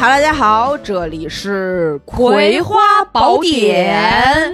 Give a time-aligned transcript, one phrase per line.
[0.00, 4.50] 哈喽，大家好，这里是《葵花宝典》。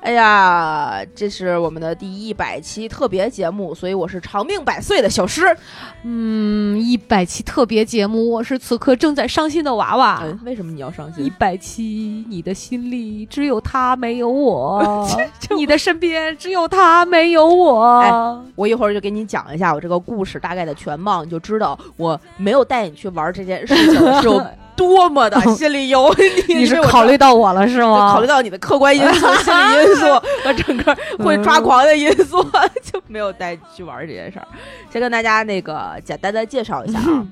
[0.00, 5.56] 哎呀，这是我们的第一百期特别节目，所以我是长命百岁的小诗。
[6.02, 10.22] 嗯，一百期特别节目，我是此刻正在伤心的娃娃。
[10.24, 11.30] 嗯，为什么你要伤心一？
[11.30, 15.06] 百期，你的心里只有他，没有我；
[15.54, 18.00] 你的身边只有他，没有我。
[18.00, 18.10] 哎
[18.56, 24.44] 我一会儿就给你讲一下我这个故事大概的全貌，你就知道我没有带你去玩这件事情是有
[24.76, 26.12] 多么的心里有
[26.48, 26.54] 你。
[26.54, 28.12] 你是考虑到我了是吗？
[28.12, 30.06] 考虑到你的客观因素、 心理因素
[30.44, 32.42] 和整个会抓狂的因素，
[32.82, 34.46] 就没有带你去玩这件事儿。
[34.90, 37.26] 先跟大家那个简单的介绍一下啊，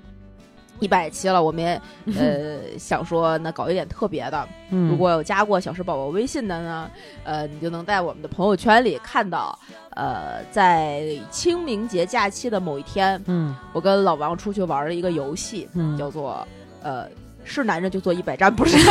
[0.80, 1.80] 一百期了，我们也
[2.18, 4.48] 呃 想说那搞一点特别的。
[4.70, 6.90] 嗯如果有加过小石宝宝微信的呢，
[7.24, 9.58] 呃，你就能在我们的朋友圈里看到，
[9.96, 16.46] 呃，在清明节假期的某一天，嗯我跟老王出去玩了一个游戏，嗯叫做
[16.82, 17.06] 呃，
[17.48, 18.76] 是男人就坐一百站，不是，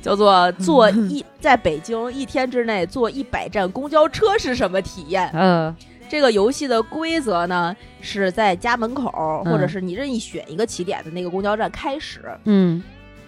[0.00, 5.30] 叫做坐一在北京一天之内坐一百站公交车是什么体验？
[5.34, 5.74] 嗯。
[6.06, 12.82] 这个游戏的规则呢，是在家门口、嗯或者是你任意选一个起点的那个公交站开始，嗯。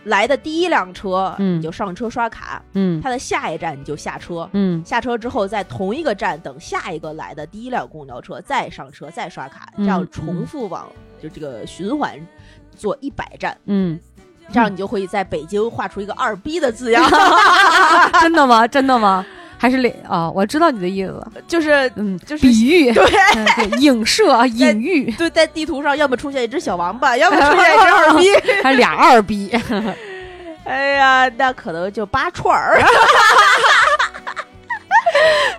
[0.05, 1.59] 来的第一辆车，嗯。
[1.59, 3.01] 你就上车刷卡，嗯。
[3.01, 4.49] 它的下一站你就下车。
[4.53, 4.85] 嗯。
[4.85, 10.87] 下车之后，在同一个站等下一个来的第一辆公交车，再上车，再刷卡，这嗯样重复往
[11.23, 12.15] 就这个循环
[12.77, 13.99] 做一百站，嗯，
[14.53, 17.05] 这样你就会在北京画出一个二逼的字样，
[18.21, 18.67] 真的吗？
[18.69, 19.25] 真的吗？
[19.59, 20.31] 还是脸啊？
[20.31, 28.29] 我知道你的意思，就是嗯，就是比喻，对嗯对，影射啊，隐喻，对，在地图上要么出现一只小王八，要么出现一只二逼。
[28.63, 29.51] 还俩二逼，
[30.65, 32.79] 哎呀，那可能就八串儿。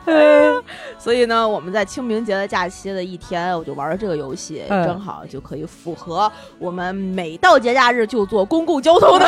[0.97, 9.25] 所以呢，我们在清明节的假期的一天，我就玩了这个游戏，嗯正好就可以符合我们每到节假日就坐公共交通的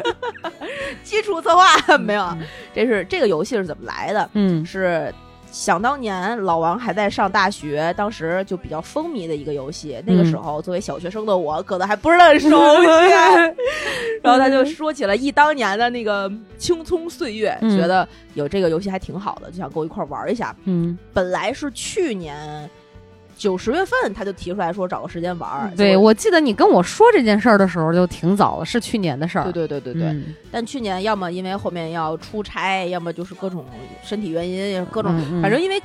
[1.02, 1.98] 基础策划。
[1.98, 2.38] 没有啊，
[2.74, 4.30] 这是这个游戏是怎么来的？
[4.34, 5.12] 嗯是
[5.50, 10.00] 想当年老王还在上大学，当时就比较风靡的一个游戏。
[10.06, 12.86] 那个时候，作为小学生的我，可能还不是很熟悉。
[14.22, 20.54] 然后他就说起了忆当年的那个青葱岁月，嗯觉得有这个游戏还挺好的，就想跟我一块儿玩一下。
[20.64, 22.68] 嗯，本来是去年
[23.36, 25.72] 九十月份，他就提出来说找个时间玩儿。
[25.74, 29.44] 对，我记得你跟我说这件事儿的时候就挺早了，是去年的事儿。
[29.44, 30.02] 对对对对对。
[30.08, 33.64] 嗯但去年要么因为后面要出差，要么就是各种
[34.02, 35.80] 身体原因，各种、反正因为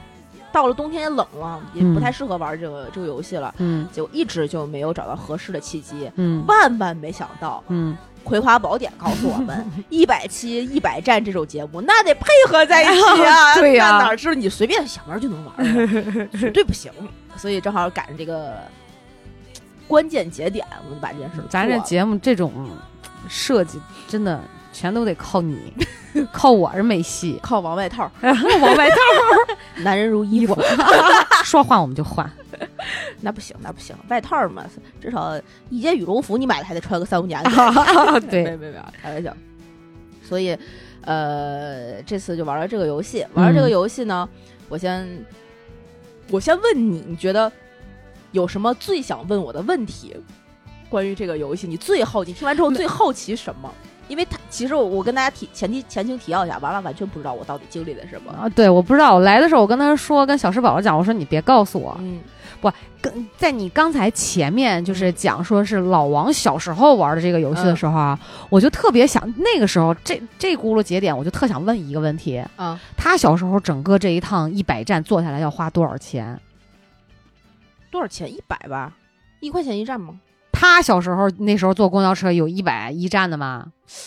[0.55, 6.09] 到了冬天也冷了，也嗯不太适合玩这个、这个游戏了，嗯就一直就没有找到合适的契机。
[6.15, 7.93] 嗯万万没想到，嗯，
[8.23, 13.55] 《葵花宝典》告诉我们， 一百期一百站这种节目，那得配合在一起啊！
[13.59, 15.53] 对呀那哪是你随便想玩就能玩
[16.53, 16.89] 对不行。
[17.35, 18.53] 所以正好赶上这个
[19.89, 22.53] 关键节点，我们把这件事咱这节目这种
[23.27, 23.77] 设计
[24.07, 24.41] 真的
[24.75, 25.71] 全都得靠你，
[26.33, 27.39] 靠我是没戏。
[27.41, 28.95] 靠王外套， 王外套
[29.81, 30.53] 男人如衣服，
[31.45, 32.29] 说换我们就换。
[33.21, 34.65] 那不行，那不行，外套嘛，
[35.01, 37.41] 至少一件羽绒服你买了还得穿个三五年。
[37.41, 39.33] 没对，没没，开玩笑。
[40.21, 40.57] 所以，
[41.01, 43.25] 呃，这次就玩了这个游戏。
[43.33, 44.27] 玩了这个嗯游戏呢，
[44.67, 45.25] 我先
[46.29, 47.49] 我先问你，你觉得
[48.33, 50.15] 有什么最想问我的问题？
[50.89, 53.73] 关于这个游戏，你最好，你听完之后最好奇什么？
[54.07, 58.31] 因为他其实我我跟大家提前提前情提要一下，完了完全不知道我到底经历了什么。
[58.31, 62.19] 啊，对，我不知道，我来的时候我跟他说，跟小石宝宝讲，我说你别告诉我，嗯
[62.61, 62.71] 不
[63.01, 76.39] 跟在你刚才前面就是讲说是老王小时候玩的这个游戏的时候啊，我就特别想那个时候这这轱辘节点，我就特想问一个问题：啊，他小时候整个这一趟一百站坐下来要花多少钱？
[77.91, 78.31] 多少钱？
[78.33, 78.93] 一百吧，
[79.39, 80.19] 一块钱一站吗？
[80.65, 83.65] 他小时候那时候坐公交车有一百一站的吗？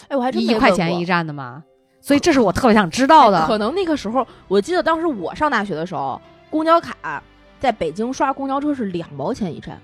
[0.09, 1.63] 哎，我还真一块钱一站的吗？
[2.01, 3.47] 所以这是我特别想知道的。
[3.47, 7.23] 可能那个时候，我记得当时我上大学的时候，公交卡
[7.61, 9.79] 在北京刷公交车是两毛钱一站。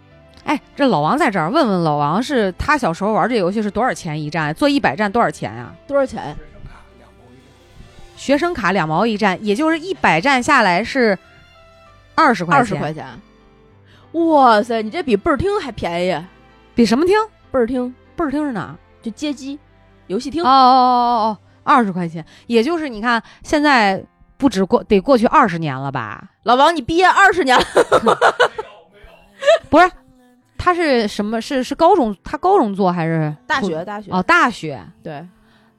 [0.45, 4.55] 哎，这老王在这儿问问老王，是他小时候玩这游戏是多少钱一站？
[4.55, 6.37] 坐一百站多少钱呀、多少钱？
[8.17, 11.19] 学生卡两毛一站，也就是一百站下来是
[12.15, 12.59] 二十块钱。
[12.61, 13.07] 二十块钱。
[14.13, 16.25] 哇塞，你这比倍儿厅还便宜！
[16.75, 17.17] 比什么厅？
[17.53, 18.77] 倍儿厅倍儿厅是哪？
[19.03, 19.59] 就街机
[20.07, 24.03] 游戏厅哦哦哦哦哦，二十块钱，也就是你看现在
[24.37, 26.31] 不止过得过去二十年了吧？
[26.43, 27.65] 老王，你毕业二十年了，
[29.71, 29.91] 不是，
[30.59, 31.41] 他是什么？
[31.41, 32.17] 是是高中？
[32.25, 35.27] 他高中做还是大学大学哦，大学对，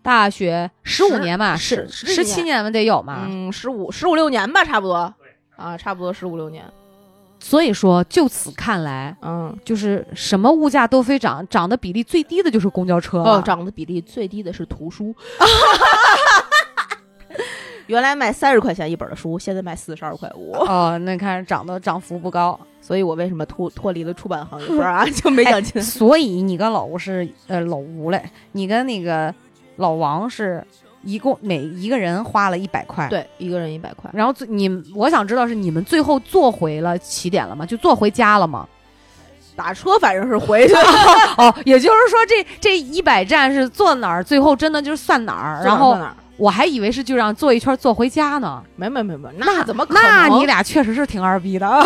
[0.01, 3.25] 大学十五年吧，十十七年吧得有嘛。
[3.27, 5.13] 嗯，十五十五六年吧，差不多
[5.55, 6.63] 啊，差不多十五六年。
[7.47, 13.41] 所以说，就此看来，嗯，就是什么物价都飞涨，涨的比例最低的就是公交车哦，了。
[13.43, 15.15] 涨的比例最低的是图书。
[17.85, 24.67] 原来卖三十块钱一本的书，现在卖四十二块五，哦，那看涨的涨幅不高，所以我为什么脱脱离了出版行业？
[24.67, 24.81] 不
[25.13, 25.79] 就没讲清。
[25.79, 29.31] 所以你跟老吴是呃老吴嘞，你跟那个
[29.75, 30.65] 老王是
[31.05, 33.07] 一共每一个人花了一百块。。
[33.09, 34.09] 对，一个人一百块。
[34.13, 37.65] 然后最你我想知道是你们最后坐回了起点了吗？
[37.65, 38.67] 就坐回家了吗？
[39.55, 40.81] 打车反正是回去了，
[41.37, 45.63] 哦，也就是说这这一百站是坐哪儿，最后真的就是算哪儿。
[45.63, 45.97] 然后？
[46.37, 48.61] 我还以为是就让坐一圈坐回家呢。
[48.75, 50.03] 没没没没，那怎么可能？
[50.03, 51.65] 那你俩确实是挺二逼的，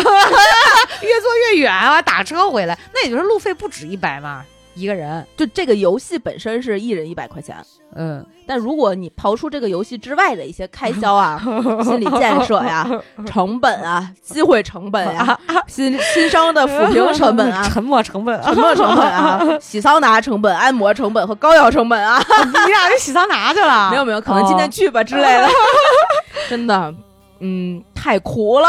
[1.20, 4.42] 坐越远啊，打车回来，那也就是路费不止一百嘛，
[4.80, 5.26] 一个人。
[5.36, 7.56] 就这个游戏本身是一人一百块钱，
[7.94, 11.40] 嗯，但如果你刨出这个游戏之外的一些开销啊、
[11.84, 12.88] 心理建设呀、
[13.26, 23.90] 成本啊、机会成本呀、新新生的抚平 成本啊、沉没成本，沉没成本啊、洗桑拿成本、按摩成本和膏药成本啊，你俩去洗桑拿去了？
[23.90, 25.48] 没有没有，可能今天去吧之类的，
[26.48, 26.94] 真的，
[27.40, 28.68] 嗯，太苦了。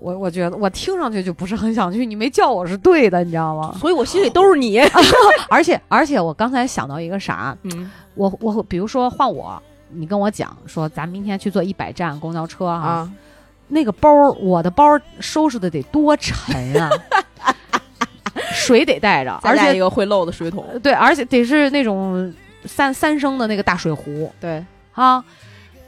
[0.00, 3.74] 我我觉得我听上去就不是很想去，你没叫我是对的，你知道吗？
[3.80, 4.78] 所以我心里都是你。
[5.50, 9.60] 而且而且我刚才想到一个啥，嗯我我比如说换我，
[9.90, 13.12] 你跟我讲说咱明天去坐一百站公交车哈、啊，
[13.68, 16.90] 那个包儿我的包儿收拾的得多沉啊，
[18.54, 20.64] 水得带着，而且个会漏的水桶。
[20.80, 22.32] 对，而且得是那种
[22.64, 25.24] 三三升的那个大水壶对，啊。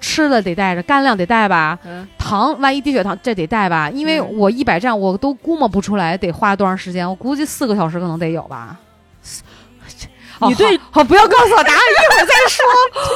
[0.00, 4.38] 吃的得带着，干粮得带吧，嗯，糖万一低血糖这得带吧，因为嗯。
[4.38, 8.78] 我一百站我都估摸不出来得花多长时间，我估计四个小时可能得有吧。
[10.48, 12.64] 你对哦好好不要告诉我答案，一会儿再说。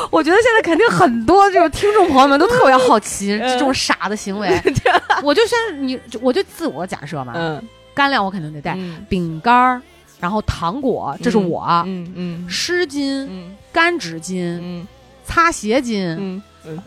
[0.13, 3.41] 我觉得现在肯定很多这种听众朋友们都特别好奇嗯。
[3.49, 4.61] 这种傻的行为。
[5.25, 5.59] 我就先
[5.89, 7.63] 你，我就自我假设嘛，嗯，
[7.95, 9.07] 干粮我肯定得带，嗯。
[9.09, 9.81] 饼干儿，
[10.21, 12.47] 然后糖果，这是我，嗯嗯。
[12.47, 13.57] 湿巾、嗯。
[13.73, 14.87] 干纸巾、嗯。
[15.25, 16.43] 擦鞋巾、嗯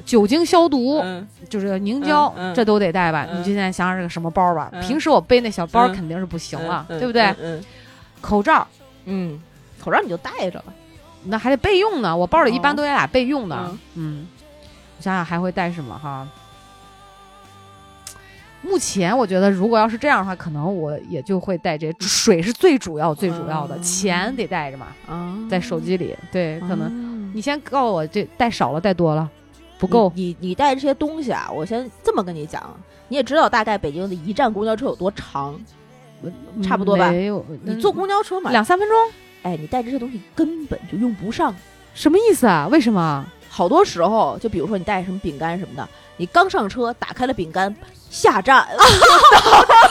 [0.06, 3.27] 酒精消毒，嗯就是凝胶，这都得带吧？
[3.29, 4.69] 嗯你就现在想想是个什么包吧？
[4.74, 7.24] 嗯平时我背那小包嗯肯定是不行了，嗯对不对？
[7.41, 7.63] 嗯
[8.21, 8.68] 口罩
[9.06, 9.41] 嗯，
[9.79, 10.74] 口罩你就带着吧。
[11.25, 13.56] 那还得备用呢，我包里一般哦都有俩备用的。
[13.56, 14.27] 嗯嗯，
[14.97, 16.27] 我想想还会带什么哈？
[18.63, 26.15] 目前我觉得，如果要是这样的话，可能我也就会带这水是最主要、最主要的，嗯钱得带着嘛，啊在手机里。
[26.31, 29.29] 对，可能能你先告诉我这带少了，带多了，
[29.77, 30.12] 不够。
[30.15, 32.63] 你你你带这些东西啊，我先这么跟你讲，
[33.07, 35.59] 你也知道大概北京的一站公交车有多长，
[36.63, 38.97] 差不多吧没有，你坐公交车嘛，两三分钟，
[39.44, 41.53] 哎，你带这些东西根本就用不上。
[41.94, 42.68] 什么意思啊？
[42.71, 43.25] 为什么？
[43.50, 45.88] 好多时候，就比如说你带什么饼干什么的，
[46.18, 47.75] 你刚上车打开了饼干，
[48.09, 48.68] 下站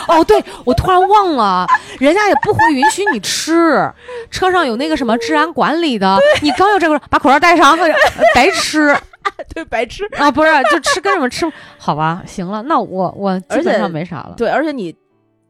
[0.06, 1.66] 哦，对，我突然忘了，
[1.98, 3.90] 人家也不会允许你吃，
[4.30, 7.88] 车上有那个什么治安管理的，你刚有这个，把口罩戴上，呃
[8.36, 8.96] 白吃
[9.54, 10.04] 对，白痴。
[10.16, 14.34] 啊，不是，就吃跟什么吃， 好吧，行了，那我我基本上没啥了。
[14.36, 14.94] 对，而且你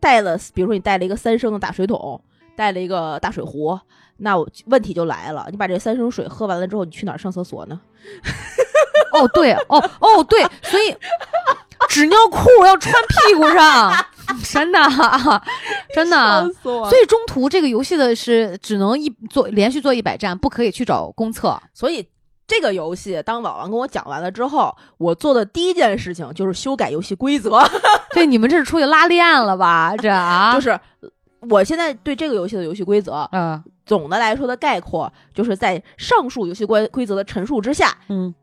[0.00, 2.21] 带了，比如说你带了一个三升的大水桶，
[2.57, 3.79] 带了一个大水壶，
[4.19, 7.81] 那我问题就来了，你把这三升水喝完了之后，你去哪儿上厕所呢？
[9.12, 10.95] 哦，对，哦哦对，所以
[11.89, 13.93] 纸尿裤要穿屁股上，
[14.45, 14.79] 真的
[15.95, 16.50] 真的。
[16.62, 21.61] 所以中途这个游戏的是只能一做连续做一百站，不可以去找公厕。
[21.73, 22.07] 所以
[22.47, 27.61] 这个游戏，当老王跟我讲完了之后，我做的第一件事情就是修改游戏规则，
[28.15, 29.95] 对，你们这是出去拉练了吧？
[29.97, 30.79] 这啊， 就是
[31.50, 38.35] 我现在对这个游戏的游戏规则，嗯总的来说的概括，就是在上述游戏规规则的陈述之下，嗯，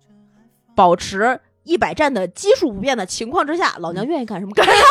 [0.75, 4.77] 保持一百战的基数不变的情况之下，老娘愿意干什么干什么。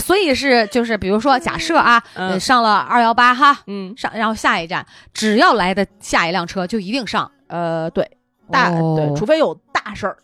[0.00, 2.02] 所以是就是比如说假设啊，
[2.38, 8.18] 上了二幺八哈，嗯，上然后下一站只要来的下一辆车就一定上呃，对，
[8.50, 10.16] 大、哦对，除非有大事儿，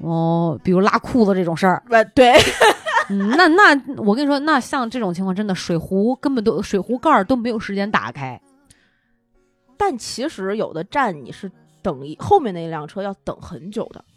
[0.00, 1.82] 哦，比如拉裤子这种事儿。
[1.90, 2.32] 呃，对，
[3.08, 8.40] 嗯，那那我跟你说，那像这种情况，真的水壶根本都水壶盖儿都没有时间打开。
[9.76, 11.50] 但其实有的站你是
[11.82, 14.11] 等一后面那辆车要等很久的，嗯，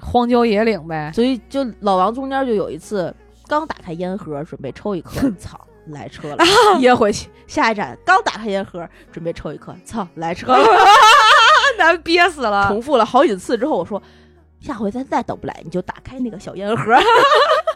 [0.00, 1.10] 荒郊野岭呗。
[1.14, 3.14] 所以就老王中间就有一次
[3.46, 6.44] 刚打开烟盒准备抽一颗，操，来车了，
[6.80, 7.28] 噎回去。
[7.46, 10.66] 下一站刚打开烟盒准备抽一颗，操，来车了。
[11.78, 14.02] 难憋死了重复了好几次之后，我说
[14.60, 16.96] 下回咱再等不来，你就打开那个小烟盒。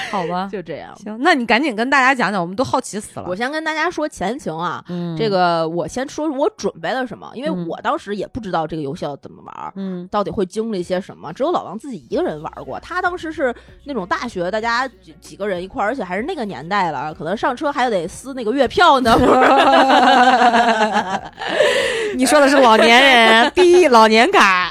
[0.10, 0.94] 好吧， 就这样。
[0.96, 3.26] 行，那你赶紧跟大家讲讲，我们都好奇死了。
[3.28, 9.72] 我先跟大家说前情啊，嗯，这个我先说我准备了什么，因为嗯我当时也不知道这个游戏要怎么玩儿。
[9.76, 11.32] 嗯到底会经历些什么？
[11.32, 12.78] 只有老王自己一个人玩过。
[12.80, 19.14] 他当时是那种大学，大家几几个人一块儿，而且还是那个年代了，可能上车还得撕那个月票呢。
[22.16, 24.70] 你说的是老年人逼老年卡，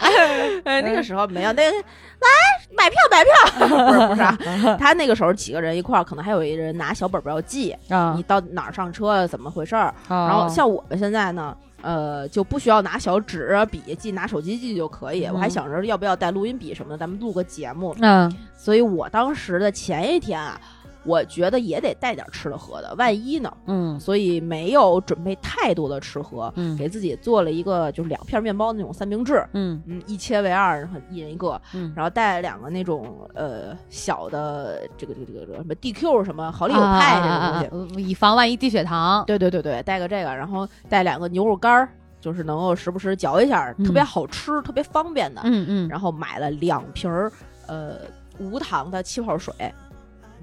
[0.63, 1.77] 哎，那个时候没有那个
[2.20, 2.28] 来
[2.76, 9.94] 买票买票， 不是不是啊，他那个时候几个人一块儿，可能还有一人拿小本本要记，啊你到哪儿上车怎么回事儿。
[10.08, 11.56] 然然后像我们现在呢。
[11.84, 15.26] 呃，就不需要拿小纸啊笔记，拿手机记就可以。
[15.26, 17.96] 我还嗯想着要不要带录音笔什么的，咱们录个节目。
[18.02, 20.60] 嗯所以我当时的前一天啊，
[21.08, 23.52] 我觉得也得带点吃的喝的，万一呢？
[23.66, 24.00] 嗯。
[24.00, 26.78] 所以没有准备太多的吃喝，嗯。
[26.78, 29.82] 给自己做了一个就是两片面包的那种三明治，嗯。
[29.86, 39.24] 嗯，一切为二，然后一人一个，嗯，然后带了两个那种呃小的这个这个这个这个什么 DQ 什么好利友派这种东西，西，以防万一低血糖。
[39.26, 45.42] 对对对对，带个这个，然后带两个牛肉干儿，就是能够时不时嚼一下，嗯特别好吃，特别方便的。
[45.46, 45.88] 嗯嗯。
[45.88, 47.32] 然后买了两瓶儿
[47.68, 47.96] 呃
[48.40, 49.54] 无糖的气泡水，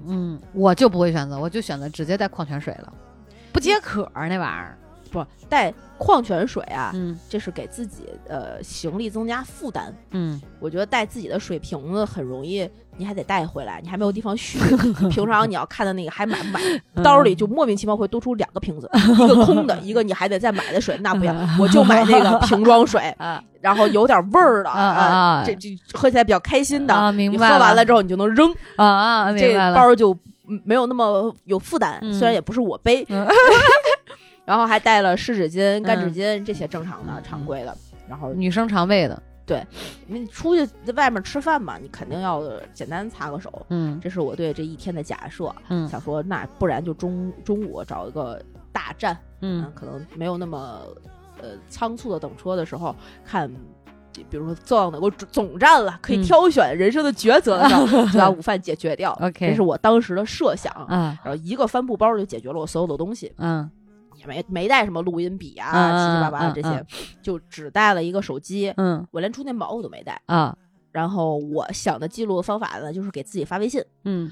[0.07, 2.93] 嗯，我就不会选择，我就选择直接带矿泉水了，
[3.51, 4.77] 不解渴那玩意儿。
[5.23, 9.93] 不带矿泉水啊，嗯这是给自己呃行李增加负担。
[10.11, 14.59] 嗯我觉得带自己的水瓶子很容易，你还得带回来，你还没有地方续。
[15.09, 16.59] 平常你要看的那个还买不买，
[16.95, 27.11] 嗯兜里就莫名其妙会多出两个瓶子，一个空的，一个你还得再买的水，那不要，我就买那个瓶装水， 啊然后有点味儿的，这这喝起来比较开心的。
[27.13, 29.55] 你白喝完了之后你就能扔，啊啊，这。
[29.73, 30.15] 包就
[30.47, 33.25] 嗯没有那么有负担，嗯虽然也不是我背，嗯
[34.45, 37.75] 然后还带了湿纸巾、干纸嗯巾这些正常的、嗯常规的。
[38.07, 39.65] 然后女生常备的，对
[40.07, 43.65] 你出去在外面吃饭嘛，你肯定要简单擦个手。
[43.69, 50.81] 嗯这是我对这一天的假设，嗯想说那不然就中中午找一个大站，嗯可能没有那么
[51.41, 53.51] 呃仓促的等车的时候看。
[54.29, 59.11] 比如说坐到哪个总总站了，可以嗯挑选人生的抉择的时候， 就把午饭解决掉。
[59.21, 60.73] OK 这是我当时的设想。
[60.87, 63.74] 嗯然后一个帆布包就解决了我所有的东西，嗯也
[64.25, 66.85] 没没带什么录音笔啊、嗯七七八八的这些，嗯。
[67.21, 69.05] 就只带了一个手机，嗯。
[69.11, 70.21] 我连充电宝我都没带。
[70.25, 70.55] 啊。
[70.91, 74.31] 然后我想的记录的方法呢，就是给自己发微信，嗯。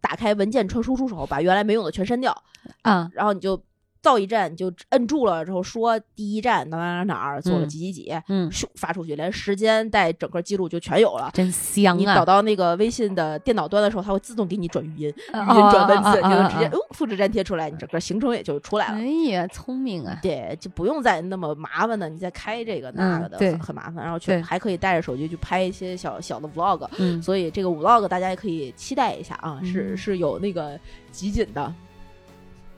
[0.00, 2.36] 打开文件传输出手，把原来没用的全删掉，
[2.82, 3.10] 啊。
[3.12, 3.60] 然后你就
[4.06, 11.30] 到一站你就摁住了之后说第一站哪哪哪哪儿做了嗯几几几，嗯，咻发出去，连时间带整个记录就全有了。
[11.34, 11.98] 真香啊！
[11.98, 18.98] 你导到那个微信的电脑端的时候，它会自动给你转语音，啊语音转文字，你就直接哦复制粘贴出来，你整个行程也就出来了。
[18.98, 20.16] 哎呀，聪明啊！
[20.22, 24.04] 对，就不用再那么麻烦的，你再开这个那个的，嗯对很很麻烦。
[24.04, 30.78] 然后去对还可以带着手机去拍一些小小的 vlog，嗯所以这个 vlog 大家也可以期待一下啊，是嗯是有那个
[31.10, 31.74] 集锦的。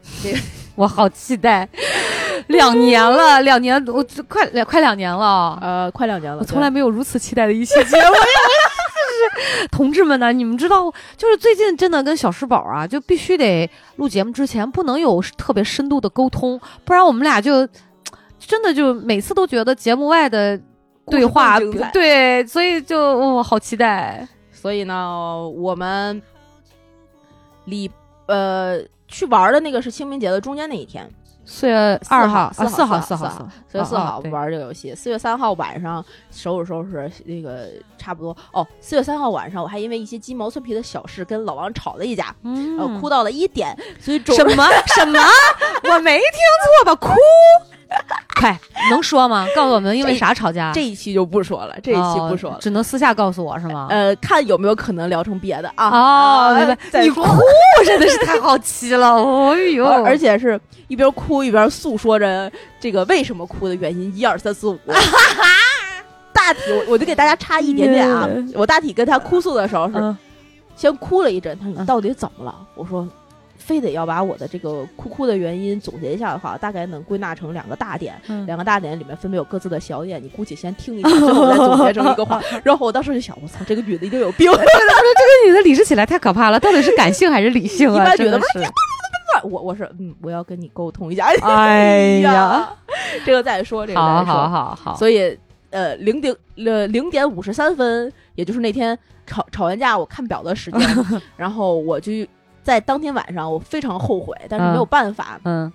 [0.76, 1.68] 我好期待，
[2.48, 8.14] 两年了， 两年，我快两快两年了，呃，快两年了，我从来没有如此期待的一期节目。
[9.18, 17.66] 就 是同志们呢，你们知道，就是最近真的跟小石宝啊，就必须得录节目之前不能有特别深度的沟通，不然我们俩就
[18.38, 20.58] 真的就每次都觉得节目外的
[21.10, 21.58] 对话
[21.92, 24.26] 对，所以就我、好期待。
[24.52, 26.22] 所以呢，我们
[27.64, 27.90] 礼
[28.26, 31.10] 呃去玩的那个是清明节的中间那一天，
[31.44, 34.94] 四月二号四啊，四号，四四号，四月四号玩这个游戏。
[34.94, 38.66] 四月三号晚上收拾收拾那个差不多哦。
[38.80, 45.18] 四月三号晚上我还因为一些鸡毛蒜皮的小事跟老王吵了一架，嗯然后哭到了一点，所以什么 什么？
[45.90, 46.94] 我没听错吧？
[46.94, 47.14] 哭？
[48.38, 48.56] 快
[48.90, 49.46] 能说吗？
[49.56, 50.70] 告诉我们因为啥吵架？
[50.72, 52.56] 这一期就不说了，这一期不说了。
[52.56, 53.88] 哦只能私下告诉我是吗？
[53.90, 55.88] 呃，看有没有可能聊成别的啊？
[55.90, 57.02] 哦，明白。
[57.02, 57.22] 你哭
[57.84, 59.16] 真的是太好奇了，
[59.52, 59.84] 哎呦！
[59.84, 64.78] 而而且是一边哭一边诉说着这个为什么哭的原因，一二三四五。
[66.32, 70.16] 大体我我就给大家插一点点啊，我大体跟他哭诉的时候是嗯
[70.76, 72.54] 先哭了一阵，他说到底怎么了？
[72.76, 73.06] 我说。
[73.68, 78.18] 非得要把我的这个哭哭的原因总结一下的话，大概能归纳成两个大点。
[78.28, 82.42] 嗯两个大点里面分别有各自的小点，你姑且先听一下，最后再总结成一个话。
[82.64, 84.50] 然后我当时就想，我操，这个女的一定有病。
[84.50, 88.00] 这个女的理智起来太可怕了，到底是感性还是理性啊？
[88.02, 91.26] 一般觉得真的是，我我是嗯，我要跟你沟通一下。
[91.42, 92.74] 哎呀，，
[93.26, 94.24] 这个再说，这个再说。
[94.24, 95.38] 好好好，所以
[95.70, 96.34] 呃，零点
[96.64, 100.88] 呃零点五十三分，也就是那天吵吵完架，我看表的时间，
[101.36, 102.12] 然后我就
[102.68, 105.72] 在当天晚上，我非常后悔，但是没有办法，嗯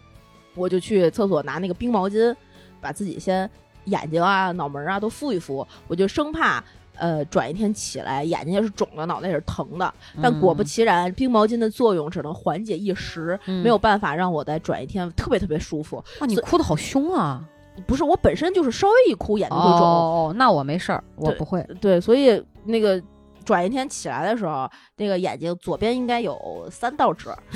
[0.54, 2.36] 我就去厕所拿那个冰毛巾，
[2.80, 3.50] 把自己先
[3.86, 6.64] 眼睛啊、脑门啊都敷一敷，我就生怕。
[6.96, 9.92] 呃，转一天起来眼睛也是肿的，脑袋也是疼的。
[10.22, 15.98] 但果不嗯其然，冰毛巾的作用只能缓解一时，嗯没有办法让我再转一天特别特别舒服。
[16.22, 17.44] 哇，你哭的好凶啊！
[17.88, 21.68] 不是我本身就是稍微一哭眼睛会肿，哦，那我没事儿，我不会。
[21.82, 23.02] 对，所以那个
[23.44, 27.38] 转一天起来的时候，那个眼睛左边应该有三道褶，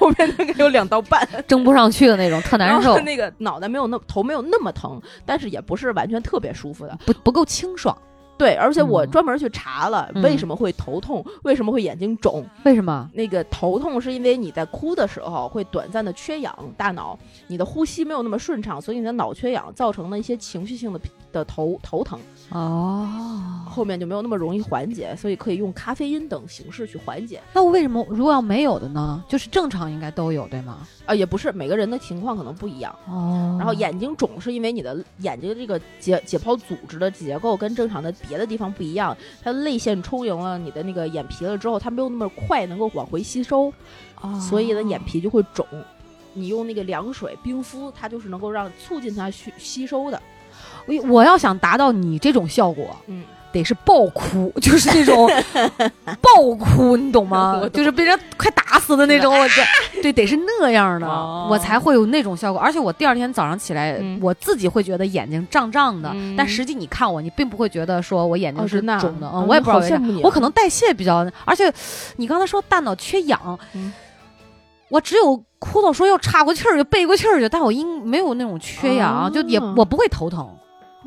[0.00, 6.98] 右边大概有两道半，睁不上去的那种，特难受那个脑袋没有那头没有那么疼，但是也不是完全特别舒服的。
[7.06, 7.96] 不不够清爽。
[8.38, 12.44] 对，而且我嗯专门去查了、嗯为什么会头痛，为什么会眼睛肿。
[12.64, 13.10] 为什么？
[13.12, 17.18] 那个头痛是因为你在哭的时候会短暂的缺氧，大脑
[17.48, 21.00] 你的呼吸没有那么顺畅，所以你的脑缺氧造成了一些情绪性的
[21.32, 22.18] 的头头疼，
[22.50, 23.08] 哦，
[23.68, 27.40] 后面就没有那么容易缓解，所以可以用咖啡因等形式去缓解。
[27.52, 29.22] 那我为什么如果要没有的呢？
[29.28, 30.86] 就是正常应该都有，对吗？
[31.06, 32.94] 啊、也不是每个人的情况可能不一样。
[33.08, 43.72] 哦然后眼睛肿是因为你的眼睛这个解解剖组织的结构跟正常的别的地方不一样，它泪腺充盈了你的那个眼皮了之后，它没有那么快能够往回吸收，
[44.20, 45.66] 哦所以呢眼皮就会肿。
[46.34, 50.22] 你用那个凉水冰敷，它就是能够让促进它吸吸收的。
[50.86, 55.28] 我我要想达到你这种效果，嗯，得是爆哭， 就是那种
[56.20, 57.62] 爆哭，你懂吗？
[57.72, 61.48] 就是被人快打死的那种，我这对得是那样的，哦。
[61.50, 62.60] 我才会有那种效果。
[62.60, 64.18] 而且我第二天早上起来，嗯。
[64.22, 66.34] 我自己会觉得眼睛胀胀的，嗯。
[66.36, 71.72] 但实际你看我，你并不会觉得说我眼睛是肿的，嗯我也不知道为啥我可能代谢比较，而且
[72.16, 73.92] 你刚才说大脑缺氧，嗯。
[74.90, 79.30] 我只有哭到说要岔过气儿就背过气儿去，但我应没有那种缺氧，哦。
[79.30, 80.48] 就也我不会头疼。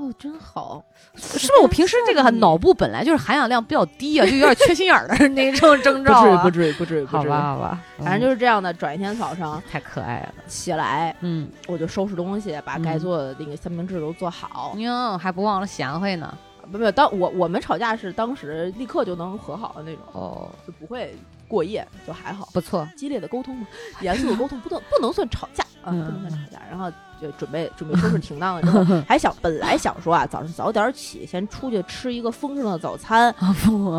[0.02, 0.84] 哦，真好。
[1.16, 6.50] 是不是我平时这个脑部本来就是含氧量比较低啊，就有点缺心眼儿的 那种征兆、啊。
[6.50, 8.74] 至于，不至于，好吧，，好吧，反正就是是这样的。
[8.74, 10.34] 转一天早上太可爱了。
[10.48, 14.74] 起来，嗯，我就收拾东西，把该嗯做的那个三明治都做好。
[14.78, 16.36] 哟，还不忘了贤惠呢。
[16.72, 21.14] 不不，当我我们吵架是当时立刻就能和好的那种，哦，就不会
[21.48, 22.48] 过夜，就还好。
[22.54, 22.88] 不错。
[22.96, 23.68] 激烈的沟通嘛，
[24.00, 26.62] 严肃的沟通不能不能算吵架啊，不嗯能算吵架。
[26.70, 26.90] 然后
[27.22, 33.34] 就准备准备收拾停当了之后， 还想本来想说啊，早上早点起，先出去吃一个丰盛的早餐，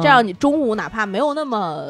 [0.03, 1.85] 这样你中午哪怕没有那么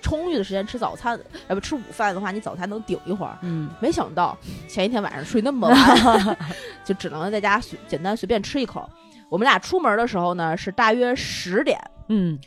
[0.00, 1.18] 充裕的时间吃早餐，
[1.48, 3.36] 要不吃午饭的话，你早餐能顶一会儿。
[3.42, 4.36] 嗯，没想到
[4.68, 6.36] 前一天晚上睡那么晚，
[6.84, 8.88] 就只能在家随简单随便吃一口。
[9.28, 11.78] 我们俩出门的时候呢，是大约十点。
[12.08, 12.38] 嗯，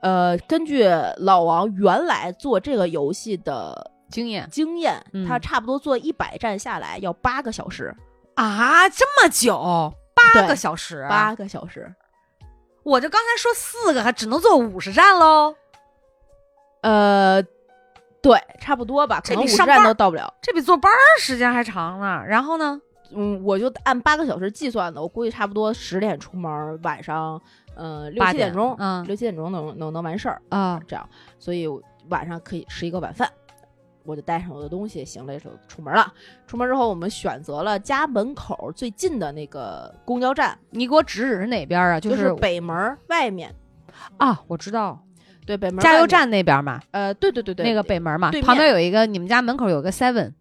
[0.00, 0.84] 呃，根据
[1.16, 7.94] 老王原来做这个游戏的经验经验，嗯他差不多做一百站下来要八个小时，
[8.34, 11.94] 啊，这么久，八对个小时，八个小时。
[12.84, 15.54] 我就刚才说四个，还只能坐五十站喽。
[16.80, 17.42] 呃，
[18.22, 20.32] 对，差不多吧，可这能五十站都到不了。
[20.40, 22.22] 这比坐班儿时间还长呢。
[22.26, 22.80] 然后呢？
[23.10, 27.40] 嗯，我就按八个小时计算的，我估计差不多十点出门，晚上
[27.74, 30.40] 呃六八七点钟，嗯六七点钟能能能完事儿。
[30.50, 33.30] 啊，这样，所以我晚上可以吃一个晚饭，
[34.08, 36.10] 我就带上我的东西，行了，就出门了。
[36.46, 42.00] 出门之后，我们选择了家门口最近的那个公交站，你给我指指是哪边儿啊？
[42.00, 43.54] 就是是北门外面。
[44.16, 44.98] 啊，我知道，
[45.44, 45.80] 对，北门。
[45.80, 50.32] 加油站那边嘛，呃，对对对对，那个北门嘛旁边有一个，你们家门口有个 Seven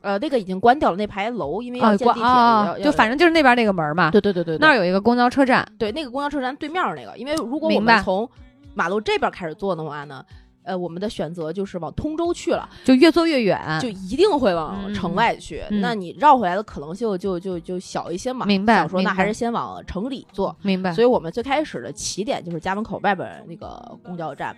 [0.00, 8.28] 呃那个已经关掉了那排楼，因为啊，要建地铁，就反正就是那边那个门嘛，对对对对，那儿有一个公交车站，对那个公交车站对面儿那个，因为如果我们从
[8.74, 10.24] 马路这边开始坐的话呢，
[10.64, 15.62] 呃，我们的选择就是往通州去了，就越坐越远，就一定会往嗯城外去。
[15.70, 18.46] 嗯那你绕回来的可能性就就就小一些嘛。
[18.46, 20.56] 明白想说那还是先往城里坐。
[20.62, 20.92] 明白？
[20.92, 24.56] 所以我们最开始的起点就是家门口外边那个公交站，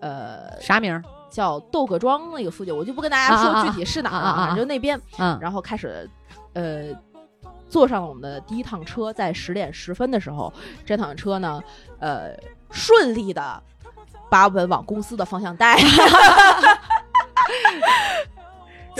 [0.00, 1.02] 呃，啥名儿？
[1.30, 5.00] 叫窦各庄那个附近，我就不跟大家说具体是哪了，啊啊啊反正就那边。
[5.18, 6.08] 嗯，然后开始，
[6.52, 6.94] 呃。
[7.68, 10.52] 坐上了我们的第一趟车，在十点十分的时候，
[10.84, 11.60] 这趟车呢，
[11.98, 12.32] 呃，
[12.70, 13.60] 顺利的
[14.30, 15.76] 把我们往公司的方向带。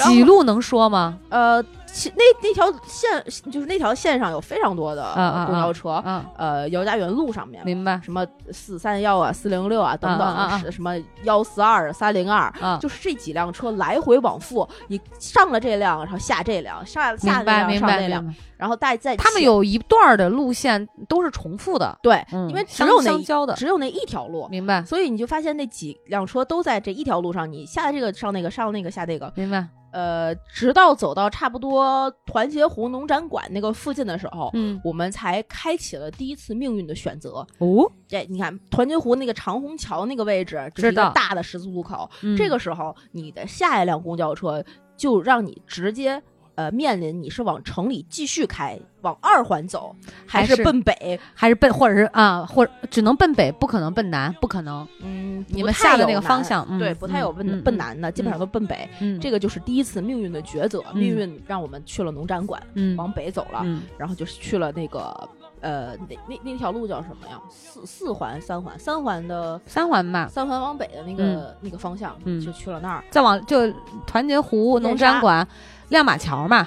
[0.05, 1.19] 几路能说吗？
[1.31, 5.03] 呃，其那那条线就是那条线上有非常多的
[5.47, 7.65] 公交车，嗯，呃，姚家园路上面。
[7.65, 7.99] 明白。
[8.05, 18.35] 什么四三幺啊、四零六啊等等，什么幺四二、三零二，啊，就是这几辆车来回往复，你上了这辆，然后下这辆，下下那辆，上那辆。
[18.57, 29.67] 然后再再他们有一段儿的路线都是重复的，对，嗯因为只有那相交的，只有那一条路，明白所以你就发现那几辆车都在这一条路上，你下这个上那个，上那个下那个，明白。
[29.93, 37.47] 呃，直到走到差不多团结湖农展馆那个附近的时候，嗯，我们才开启了第一次命运的选择。
[37.59, 42.11] 哦，这你看，团结湖那个长虹桥那个位置，这是一个知道大的十字路口。
[42.23, 44.63] 嗯这个时候，你的下一辆公交车
[44.99, 46.23] 就让你直接
[46.57, 49.95] 呃面临你是往城里继续开，往二环走，
[50.27, 51.19] 还还是是奔北？
[51.35, 54.87] 还是奔，或者是啊，或者只能奔北，不可能奔南，不可能。
[55.03, 58.89] 嗯，你们下的那个方向嗯对，不太有奔、奔南的，基本上都奔北。
[59.01, 65.29] 嗯，这个就是第一次命运的抉择，嗯命运让我们去了农展馆，嗯往北走了，嗯然后就是去了那个
[65.61, 67.41] 呃那那那条路叫什么呀？
[67.51, 73.05] 四四环、三环、三环的三环吧，三环往北的那个、那个方向，嗯就去了那儿。
[73.11, 73.71] 再往就
[74.07, 75.47] 团结湖农展馆、
[75.89, 76.67] 亮马桥嘛，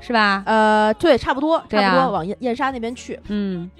[0.00, 0.42] 是吧？
[0.46, 3.18] 呃，对，差不多，差不多往燕燕莎那边去。
[3.28, 3.70] 嗯，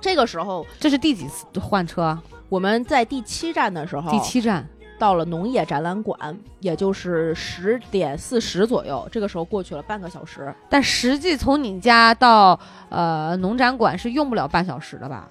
[0.00, 2.18] 这个时候这是第几次换车？
[2.48, 4.66] 我们在第七站的时候，第七站。
[4.98, 9.08] 到了农业展览馆，也就是十点四十左右。
[9.10, 15.26] 这个时候过去了半个小时，但实际从你家到呃农展馆是用不了半小时的吧？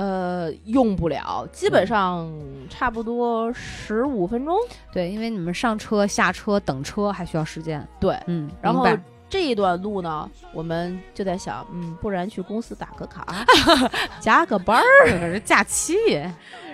[0.00, 2.26] 呃，用不了，基本上
[2.70, 4.56] 差不多十五分钟。
[4.90, 7.86] 对，因为你们上车、下车、等车还需要时间。
[8.00, 8.88] 对，嗯，然后
[9.28, 13.44] 这一段路呢，我们就在想，嗯，不然去公司打个卡，
[14.20, 15.34] 加个班儿。
[15.34, 15.94] 是假期，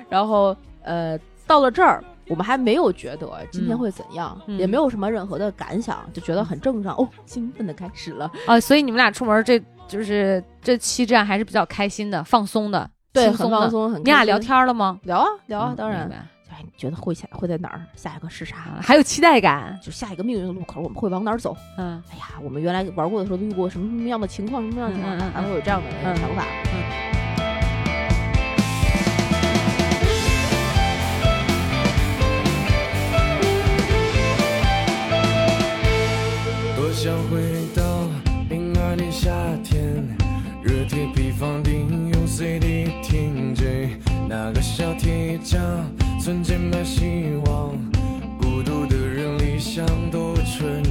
[0.08, 6.94] 然后呃，到了这儿，我们还没有觉得今天嗯会怎样，嗯也没有什么任何的感想，就觉得很正常。
[6.94, 8.30] 哦，兴奋的开始了。
[8.46, 13.70] 啊，所以你们俩出门这就是这七站还是比较开心的、放松的，对，很放。
[13.70, 14.98] 松，很你俩聊天了吗？
[15.04, 16.08] 聊啊聊啊，嗯当然
[16.50, 17.82] 哎，你觉得会下会在哪儿？
[17.94, 18.56] 下一个是啥？
[18.56, 19.78] 啊，还有期待感。
[19.82, 21.56] 就下一个命运的路口，我们会往哪儿走？
[21.78, 26.44] 嗯哎呀，我们原来玩过的时候都遇过什么什么样的情况，什么样的情况，嗯嗯嗯还会有这样的嗯想法。
[26.74, 27.06] 嗯
[36.76, 37.40] 多想回
[37.74, 37.82] 到
[38.50, 39.30] 零二年夏
[39.64, 39.80] 天，
[40.62, 42.90] 热铁皮房顶用 CD
[44.28, 45.60] 那个小铁匠，
[46.20, 47.72] 存钱买希望，
[48.40, 50.82] 孤独的人理想多纯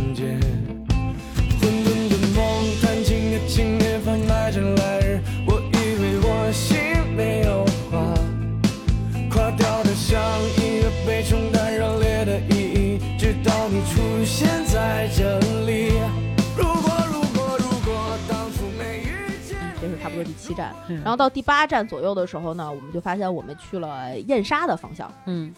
[20.47, 25.11] 七站，嗯然后到第八站左右的时候呢，我们就发现我们去了燕莎的方向。
[25.25, 25.53] 嗯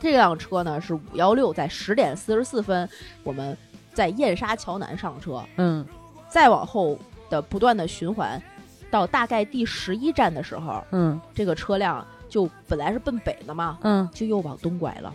[0.00, 2.88] 这辆车呢是五幺六，在十点四十四分，
[3.22, 3.56] 我们
[3.94, 5.86] 在燕莎桥南上车，嗯
[6.28, 6.98] 再往后
[7.30, 8.42] 的不断的循环，
[8.90, 15.14] 到大概第十一站的时候，嗯这个车辆就本来是奔北的嘛，嗯，就又往东拐了。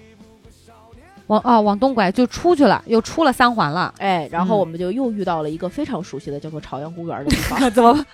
[1.27, 3.93] 往啊往东拐就出去了，又出了三环了。
[3.99, 7.57] 哎，然后嗯我们就又遇到了一个非常熟悉的叫做朝阳公园的地方。
[7.71, 8.05] 怎么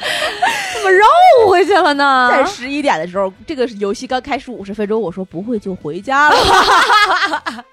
[0.74, 1.06] 怎么绕
[1.48, 2.28] 回去了呢？
[2.30, 6.36] 在十一点的时候，这个游戏刚开始五十分钟，我说不会就回家了。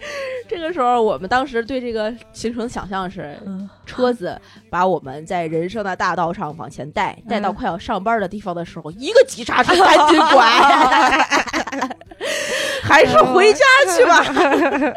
[0.48, 4.38] 这个时候，我们当时对这个行程想象是，嗯车子
[4.70, 10.44] 把我们在人生的大道上往前带，带到快要上班的地方的时候，一个急刹车，赶紧拐，
[12.82, 13.64] 还是回家
[13.96, 14.24] 去吧。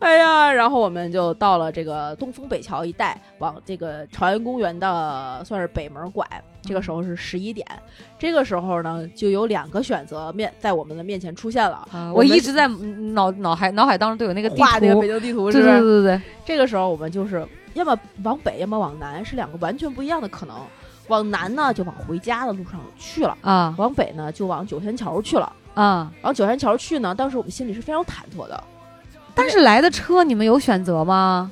[0.00, 6.26] 哎呀，然后我们就到了这个东风北桥一带，往这个朝阳公园的算是北门拐。
[6.62, 7.66] 这个时候是十一点，
[8.18, 11.86] 这个时候呢，就有两个选择面在我们的面前出现了。
[11.92, 15.60] 啊我一直在脑脑海脑海当中都有那个地画那个图北京地图，是？
[15.60, 20.56] 对对对对，这个时候我们就是要么往北，要么往南，是两个完全不一样的可能。
[21.08, 25.52] 往南呢，就往回家的路上去了；啊往北呢，就往九仙桥去了。
[25.74, 26.12] 啊！
[26.20, 28.62] 往九仙桥去呢，当时我们心里是非常忐忑的。
[29.34, 31.50] 但是来的车你们有选择吗？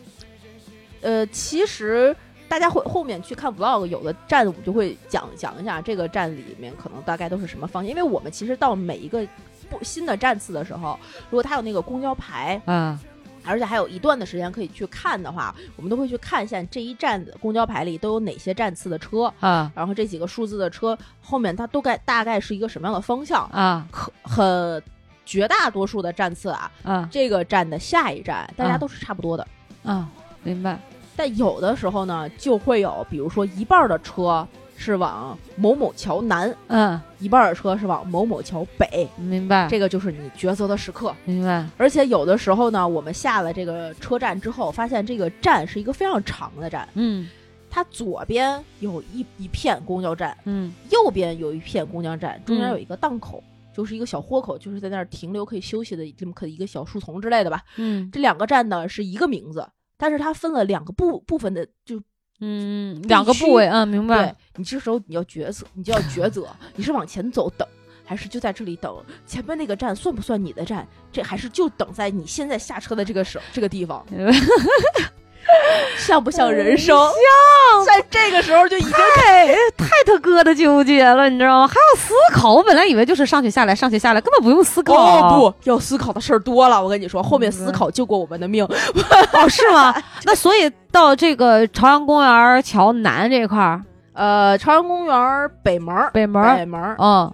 [1.01, 2.15] 呃，其实
[2.51, 9.25] 大家会后面去看 vlog，有的站我们就会讲讲一下这个站里面可能大概都是什么方向，因为我们其实到每一个
[9.71, 10.99] 不新的站次的时候，
[11.31, 12.99] 如果它有那个公交牌，嗯。
[13.43, 24.83] 而且还有一段的时间可以去看的话，我们都会去看一下这一站的公交牌里都有哪些站次的车，啊然后这几个数字的车后面它都该大概是一个什么样的方向，啊可很
[25.25, 29.49] 绝大多数的站次啊，啊这个站的下一站大家啊都是差不多的。
[29.85, 30.07] 啊！
[30.43, 30.79] 明白
[31.21, 41.15] 但有的时候呢，就会有，比如说一半儿的车是往某某桥南，嗯，一半儿的车是往某某桥北，明白这个就是你抉择的时刻。
[41.27, 47.29] 明白而且有的时候呢，我们下了这个车站之后，发现这个站是一个非常长的站，嗯
[47.69, 53.45] 它左边有一一片公交站，嗯右边有一片公交站，中间嗯有一个档口。
[53.73, 57.63] 就是一个小豁口，就是在那儿停留可以休息的这么可一个小树丛之类的吧。
[57.77, 59.67] 嗯这两个站呢是一个名字，
[60.01, 62.03] 但是它分了两个部部分的，就
[62.41, 64.35] 嗯，两个部位，嗯，明对白。
[64.57, 67.69] 你这时候你要抉择，你就要抉择，你是往前走等，
[68.03, 69.05] 还是就在这里等？
[69.27, 70.89] 前面那个站算不算你的站？
[71.13, 74.05] 这还是就等在你现在下车的这个时这个地方？
[75.97, 76.97] 像不像人生？
[76.97, 81.69] 像在这个时候就已经太 太他哥的纠结了，你知道吗？
[81.69, 82.55] 还要思考。
[82.55, 84.95] 我本来以为就是上去下来，上去下来，根本不用思考。
[84.95, 86.83] 哦不，要思考的事儿多了。
[86.83, 88.65] 我跟你说，后面思考救过我们的命。
[89.33, 89.95] 哦，是吗？
[90.25, 93.83] 那所以到这个朝阳公园桥南这块儿，
[94.13, 97.33] 呃，朝阳公园北门，北门北门嗯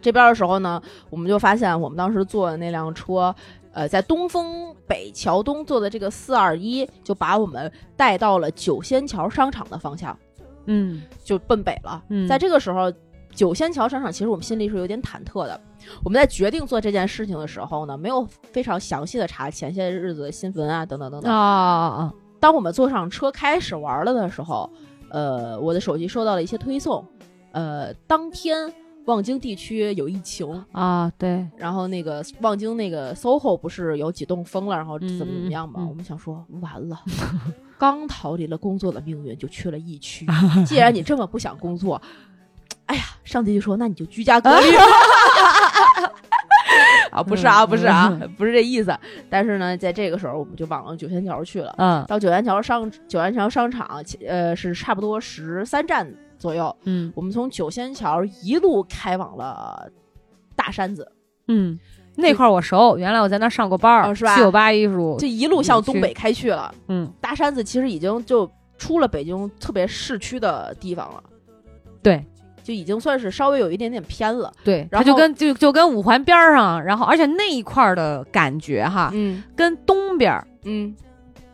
[0.00, 3.34] 这边的时候呢，我们就发现我们当时坐的那辆车。
[3.72, 10.16] 呃，在东风北桥东坐的这个四二一，就把我们带到了九仙桥商场的方向，
[10.66, 12.02] 嗯就奔北了。
[12.08, 12.92] 嗯在这个时候，
[13.34, 15.58] 九仙桥商场其实我们心里是有点忐忑的。
[16.04, 21.32] 我们在决定做这件事情的时候呢，没有非常详细的查前些日子的新闻啊，等等等等。
[21.32, 24.70] 啊啊当我们坐上车开始玩了的时候，
[25.10, 27.04] 呃，我的手机收到了一些推送，
[27.52, 28.72] 呃，当天
[29.06, 31.12] 望京地区有疫情，啊啊！
[31.18, 35.80] 对，然后那个望京那个 SOHO 不是有几栋封了，然后怎么怎么样嘛？
[35.80, 37.00] 嗯嗯嗯我们想说完了，
[37.78, 40.26] 刚逃离了工作的命运，就去了疫区。
[40.64, 42.00] 既然你这么不想工作，
[42.86, 44.66] 哎呀，上帝就说那你就居家隔离。
[47.10, 48.96] 啊，不是啊，不是啊，不是这意思。
[49.28, 51.74] 但是呢，在这个时候，我们就往九仙桥去了。
[51.76, 56.10] 嗯到九仙桥商九仙桥商场，呃是差不多十三站
[56.42, 56.74] 左右。
[56.82, 57.12] 嗯。
[57.14, 59.88] 我们从九仙桥一路开往了
[60.56, 61.10] 大山子，
[61.46, 61.78] 嗯，
[62.16, 64.34] 那块儿我熟，原来我在那儿上过班儿，哦是吧？
[64.34, 66.74] 七九八艺术，就一路向东北开去了。
[66.88, 71.22] 嗯，大山子其实已经就出了北京特别市区的地方了，
[72.02, 72.24] 对。
[72.64, 74.52] 就已经算是稍微有一点点偏了。
[74.62, 79.42] 对，然后它就跟就就跟五环边儿上，然后而且那一块儿的感觉哈，嗯。
[79.56, 80.94] 跟东边儿嗯，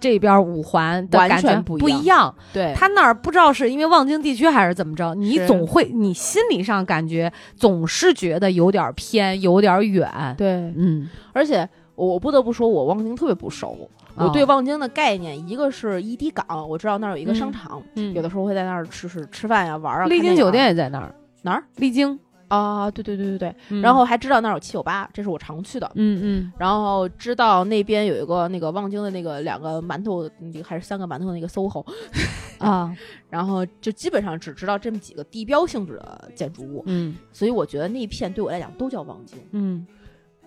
[0.01, 2.35] 这边五环的完感觉不全不一样。
[2.75, 10.09] 他那儿不知道是因为望京地区还是怎么着，你总会你心理上感觉总是觉得有点偏，有点远。
[10.37, 13.89] 对，嗯，而且我我不得不说，我望京特别不熟。
[14.15, 18.13] 我哦对望京的概念，一个是伊堤港，我知道那儿有一个商场，嗯。
[18.15, 20.07] 有的时候会在那儿吃吃吃饭呀、玩啊。
[20.07, 21.63] 丽晶酒店也在那儿，哪儿？
[21.77, 22.19] 丽晶。
[22.49, 22.91] 啊？
[22.91, 23.55] 对对对对对。
[23.69, 25.91] 嗯然后还知道那儿有七九八，这是我常去的。
[25.95, 31.85] 嗯嗯然后知道那边有一个那个望京的那个两个馒头，那个还是三个馒头的那个 SOHO，
[32.59, 32.93] 啊
[33.31, 39.39] 然后就基本上只知道这么几个地标性质的建筑物，嗯所以我觉得那一片对我来讲都叫望京。
[39.53, 39.87] 嗯，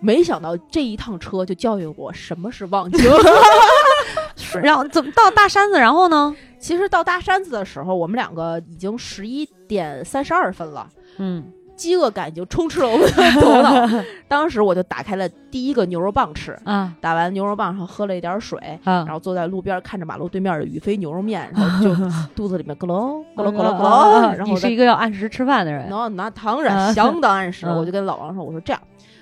[0.00, 3.10] 没想到这一趟车就教育我什么是望京。
[4.62, 5.78] 然后怎么到大山子？
[5.78, 6.34] 然后呢？
[6.58, 10.88] 其实到大山子的时候，我们两个已经十一点三十二分了。
[11.18, 11.42] 嗯
[11.76, 21.94] 饥饿感已经充斥了我们的头脑， 当时我就打开了第一个牛肉棒吃，啊打完牛肉棒，然后喝了一点水，啊然后坐在路边看着马路对面的宇飞牛肉面，然后就
[22.36, 25.86] 肚子里面咯隆咯隆咯隆咯隆，然后你是一个要按时吃饭的人。
[25.90, 28.80] 那那当然啊相当按时， 嗯我就跟老王说，我说这样，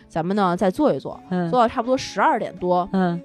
[0.09, 1.49] 咱们呢再坐一坐，嗯。
[1.51, 3.21] 坐到差不多十二点多，嗯。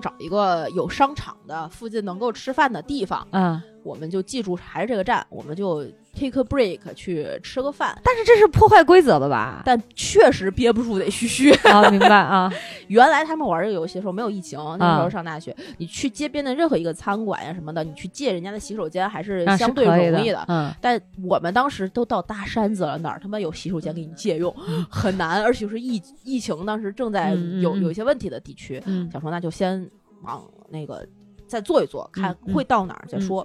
[0.00, 5.82] 找一个有商场的附近能够吃饭的地方，嗯，我们就记住还是这个站，我们就
[6.14, 7.98] take a break 去吃个饭。
[8.04, 9.62] 但是这是破坏规则的吧？
[9.64, 11.50] 但确实憋不住得嘘嘘。
[11.68, 12.52] 啊，明白啊。
[12.88, 24.54] 原来他们玩这个游戏的时候没有疫情，那个时候啊上大学，你去街边的任何一个餐馆呀什么的，你去借人家的洗手间还是相对容易的，嗯，但我们当时都到大山子了，哪儿他妈有洗手间给你借用，
[24.90, 29.90] 很难，而且是疫疫情当时正在有有一些问题的地区，嗯，想说那就先
[30.22, 31.06] 往那个
[31.46, 33.44] 再坐一坐，看会到哪儿再说。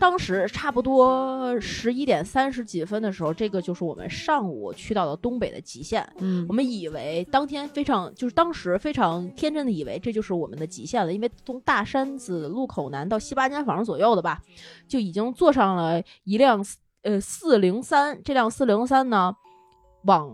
[0.00, 6.02] 嗯当时差不多十一点三十几分的时候，这个就是我们上午去到的东北的极限。
[6.18, 14.40] 嗯我们以为当天非常，就是当时非常天真的以为这就是我们的极限了，因为从大山子路口南到西八间房左右的吧，
[14.88, 16.64] 就已经坐上了一辆
[17.02, 19.32] 呃四零三，这辆四零三呢
[20.04, 20.30] 往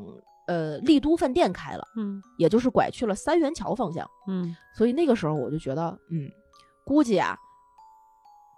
[0.47, 4.09] 呃丽都饭店开了，嗯也就是拐去了三元桥方向。
[4.29, 6.31] 嗯所以那个时候我就觉得，嗯，
[6.85, 7.37] 估计啊，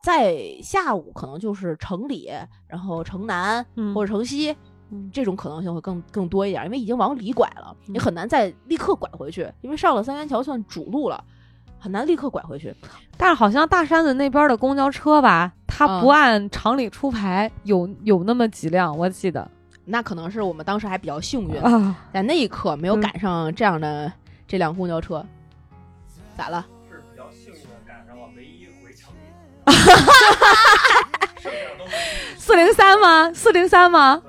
[0.08, 2.30] 在下午可能就是城里，
[2.66, 4.56] 然后城南嗯或者城西，
[4.90, 11.22] 嗯这种可能性会更更多一点，因为已经往里拐了，嗯你很难再立刻拐回去，因为上了三元桥算主路了，
[11.78, 12.74] 很难立刻拐回去。
[13.18, 19.46] 但是好像大山子那边的公交车吧，它嗯不按常理出牌，有有那么几辆，我记得
[19.84, 24.10] 那可能是我们当时还比较幸运，啊，在那一刻没有嗯赶上这样的
[24.46, 25.22] 这辆公交车。
[26.34, 26.64] 咋了？
[32.38, 33.30] 四零三吗？
[33.34, 34.22] 四零三吗？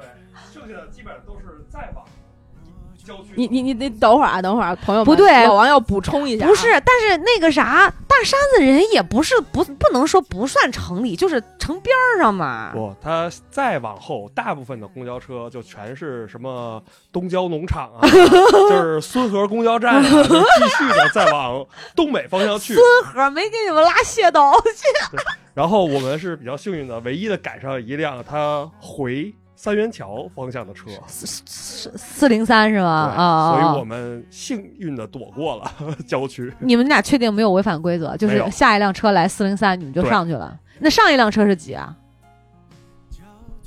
[3.36, 12.72] 你你你你等会儿啊，等会儿啊，朋友们，不对老王要补充一下啊，不是，但是那个啥，大山子人也不是不不能说不算城里，就是城边儿上嘛。
[12.74, 22.74] 不，他再往后，大部分的公交车就全是什么东郊农场啊， 就是孙河公交站啊，就继续的再往东北方向去。
[22.76, 25.20] 孙河没给你们拉蟹刀去
[25.54, 32.88] 然后我们是比较幸运的，唯一的赶上一辆他回三元桥方向的车，四四零三是吗？
[32.88, 35.70] 啊所以我们幸运的躲过了
[36.08, 36.50] 郊区。
[36.60, 38.16] 你们俩确定没有违反规则？
[38.16, 40.58] 就是下一辆车来四零三，你们就上去了。
[40.80, 41.94] 那上一辆车是几啊？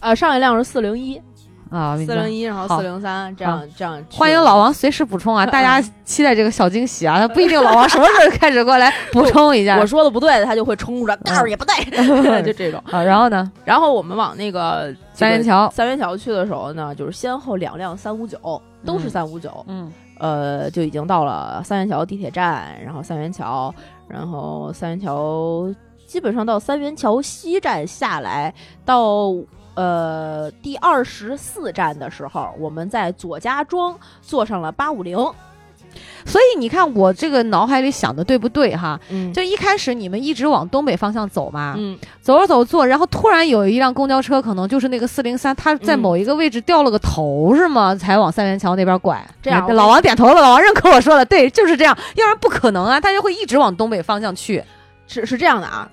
[0.01, 1.21] 啊，上一辆是四零一，
[1.73, 2.31] 啊，四零。
[2.31, 4.05] 一，然后好四零三，这样这样。
[4.13, 5.45] 欢迎老王随时补充啊！
[5.45, 7.19] 嗯大家期待这个小惊喜啊！
[7.19, 12.83] 他不一定老王什么时候开始过来 补充一下我说的不对，他就会冲出来，告诉也不对， 就这种。
[12.91, 13.03] 啊。
[13.03, 18.39] 然后呢，然后我们往那个三元桥，三元桥去的时候呢，就是先后两辆三五九，
[18.85, 23.75] 都是嗯三五九，嗯呃，就已经到了三元桥地铁站，然后三元桥，
[24.07, 25.75] 然后三元桥
[26.07, 28.53] 基本上到三元桥西站下来，
[28.85, 29.33] 到
[29.75, 35.17] 呃第二十四站的时候，我们在左家庄坐上了八五零，
[36.25, 38.99] 所以你看我这个脑海里想的对不对哈？
[39.11, 47.95] 嗯，就一开始你们一直往东北方向走嘛，嗯走着走着坐，然后突然有一辆公交车，可能就是那个四零三，它在嗯某一个位置掉了个头，是吗？
[47.95, 49.23] 才往三元桥那边拐。
[49.43, 54.63] 这样哎 老王点头了，老王认可我说的，对，就是这样，要不然不可能啊，他就会一直往东北方向去。
[55.09, 55.91] 是是这样的啊，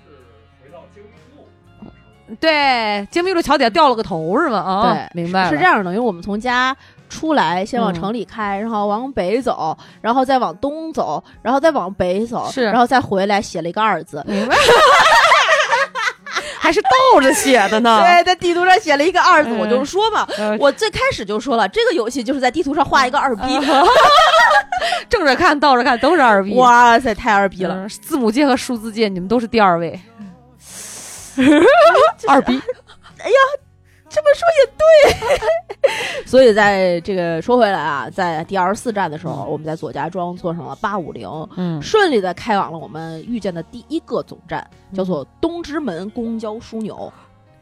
[2.39, 4.59] 对，京密路桥底下掉了个头是吗？
[4.59, 5.49] 啊、对，明白了。
[5.49, 6.75] 是这样的，因为我们从家。
[7.09, 14.23] 出来，先往嗯城里开，然后往北走，然后再往东走，然后再往北走，是然后再回来，写了一个二字。
[14.27, 14.55] 明白。
[16.59, 17.99] 还是倒着写的呢。
[18.05, 23.59] 对，在地图上写了一个二字，嗯我就说嘛，呃我最开始就说了，这个游戏就是在地图上画一个二逼，
[25.09, 26.53] 正着看、倒着看都是二逼。
[26.53, 27.73] 哇塞，太二逼了。
[27.73, 29.99] 嗯字母界和数字界，你们都是第二位。
[32.27, 32.53] 二逼，
[33.19, 33.35] 哎呀
[34.09, 36.19] 这么说也对。
[36.25, 47.11] 所以在这个说回来啊，在第二十四站的时候，我们在左家庄坐上了八五零，嗯顺利的开往了我们遇见的第一个总站，叫做东直门公交枢纽。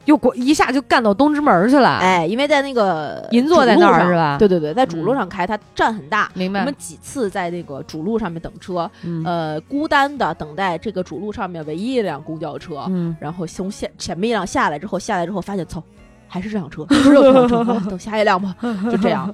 [0.07, 6.31] 又过一下就干到东直门去了。，哎，因为在那个银座在那儿是吧对对对，在主路嗯上开，它站很大。
[6.33, 6.73] 明白我们。
[6.77, 15.83] 几次在那个主路上面等车，嗯呃，孤单的等待这个主路上面唯一一辆公交车，嗯，然后从前前面一辆下来之后，下来之后发现，操，
[16.27, 18.55] 还是这辆车，只有这辆车，好等下一辆吧，
[18.89, 19.33] 就这样。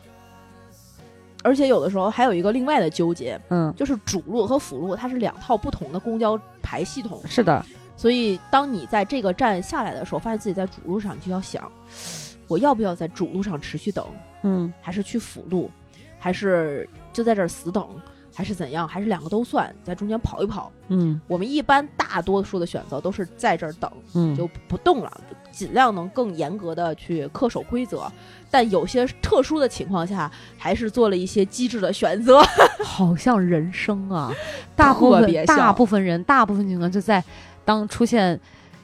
[1.43, 7.63] 而且有的时候还有一个另外的纠结，嗯，就是主路和辅路它是两套不同的公交牌系统，是的，
[8.03, 11.71] 所以当你在这个站下来的时候，发现自己在主路上，你就要想，
[12.49, 14.05] 我要不要在主路上持续等，
[14.41, 15.71] 嗯还是去辅路，
[16.19, 17.87] 还是就在这儿死等，
[18.35, 20.69] 还是怎样，还是两个都算，在中间跑一跑。
[20.89, 28.11] 嗯我们一般大多数的选择都是在这儿等，嗯，就不动了，尽量能更严格的去恪守规则。
[28.51, 32.41] 但有些特殊的情况下，还是做了一些机智的选择。
[32.83, 34.29] 好像人生啊，
[34.75, 37.23] 大部分大部分人，大部分情况就在
[37.65, 38.39] 当出现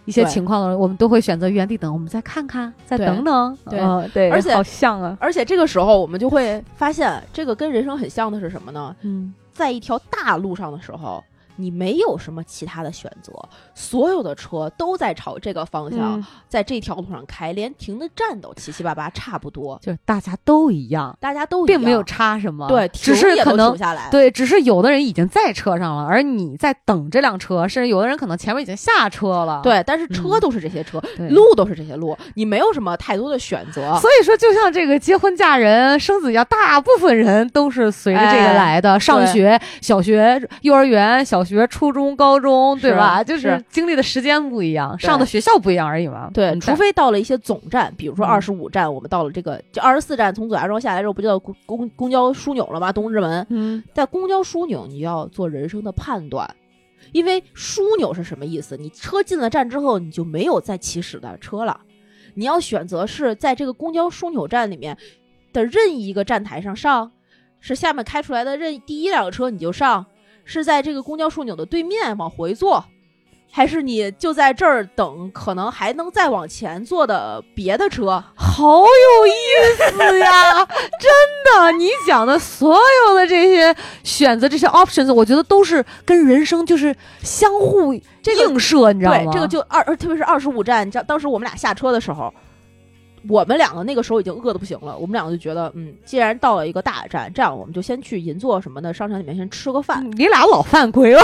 [0.05, 3.57] 一些情况的时候，我们都会选择原地等，我们再看看，再等等。
[3.69, 8.95] 对嗯对，而且好像啊，而且这个时候，我们就会发现，这个跟人生很像的是什么呢？
[9.01, 11.21] 嗯在一条大路上的时候，
[11.59, 13.33] 你没有什么其他的选择，
[13.75, 23.77] 所有的车都在朝这个方向，嗯，在这条路上开，连停的站都七七八八差不多，就是大家都一样，大家都一样并没有差什么，对，只是可能。
[24.11, 29.61] 对，只是有的人已经在车上了，而你在等这辆车，甚至有的人可能前面已经下车了。
[29.63, 33.97] 对，但是车嗯都是这些车，对路都是这些路，你没有什么太多的选择。
[33.99, 38.99] 所以说，就像这个结婚嫁人、生子一样，大部分人都是随着这个哎来的。
[38.99, 43.23] 上学、小学、幼儿园、小学、初中、高中，对吧？
[43.23, 46.29] 就是是经历的时间不一样，上的学校不一样而已嘛。
[46.33, 52.91] 对，嗯除非到了一些总站，比如说嗯二十五站，我们到了这个就二十四站，从左家庄下来之后，不就到公公公交枢纽了吗？
[52.91, 56.49] 东直门，嗯在公交枢纽，你要做人生的判断，
[57.11, 58.75] 因为枢纽是什么意思？
[58.77, 61.79] 你车进了站之后，你就没有再起始的车了，
[62.35, 64.97] 你要选择是在这个公交枢纽站里面
[65.51, 67.11] 的任意一个站台上上，
[67.59, 70.05] 是下面开出来的任第一辆车你就上，
[70.49, 72.83] 是在这个公交枢纽的对面往回坐。
[73.51, 79.31] 还是你就在这儿等，可能还能再往前坐的别的车，好有意
[79.75, 80.63] 思呀！
[80.99, 81.11] 真
[81.43, 89.17] 的，你讲的所有的这些选择、这些 options，我觉得都是跟人生就是相互这个映射，你知道吗？
[89.17, 92.31] 对，这个就二，呃特别是二十五站，你知道当时我们俩下车的时候，
[93.27, 101.21] 我们两个那个时候已经饿的不行了，我们两个就觉得，嗯，既然到了一个大站，这样我们就先去银座什么的商场里面先吃个饭，你俩老犯规了，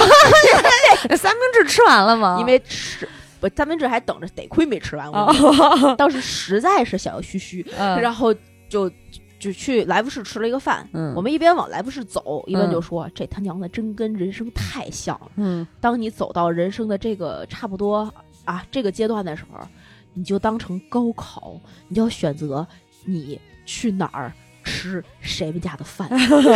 [1.18, 2.38] 三明治吃完了吗？
[2.40, 3.08] 因为吃
[3.40, 5.12] 不三明治还等着，得亏没吃完。
[5.12, 8.34] 我当时实在是想要嘘嘘，嗯然后
[8.68, 8.90] 就
[9.38, 10.88] 就去来福士吃了一个饭。
[10.94, 15.30] 嗯我们一边往来福士走，一边嗯就说：“这他娘的真跟人生太像了。
[15.36, 18.12] 嗯当你走到人生的这个差不多
[18.46, 19.60] 啊这个阶段的时候，
[20.16, 22.66] 你就当成高考，你就要选择
[23.04, 24.32] 你去哪儿
[24.64, 26.10] 吃谁们家的饭，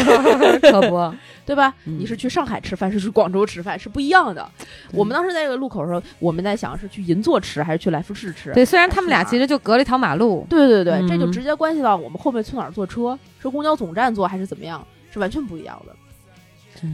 [0.63, 1.13] 可不，
[1.45, 1.71] 对吧？
[1.85, 4.49] 嗯你是去上海吃饭，是去广州吃饭，是不一样的。
[4.91, 8.51] 我们当时在这个路口的时候，我们在想是去银座吃还是去来福士吃。
[8.53, 15.95] 对，虽然他们俩其实就隔了一条马路，对对对，嗯这就直接关系到我们后面去哪儿坐车，是公交总站坐还是怎么样，是完全不一样的。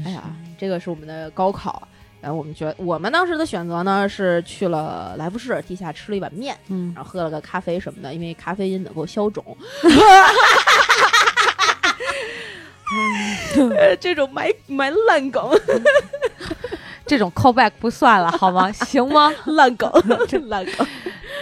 [0.04, 0.24] 哎呀，
[0.58, 1.88] 这个是我们的高考。
[2.26, 9.46] 然后我们觉得，我们当时的选择呢是去了来福士地下吃了一碗面，嗯，然后喝了个咖啡什么的，因为咖啡因能够消肿。
[13.78, 15.44] 呃这种埋埋烂梗，
[17.06, 18.72] 这种 callback 不算了，好吗？
[18.72, 19.32] 行吗？
[19.46, 19.92] 烂梗，
[20.28, 20.88] 这烂梗。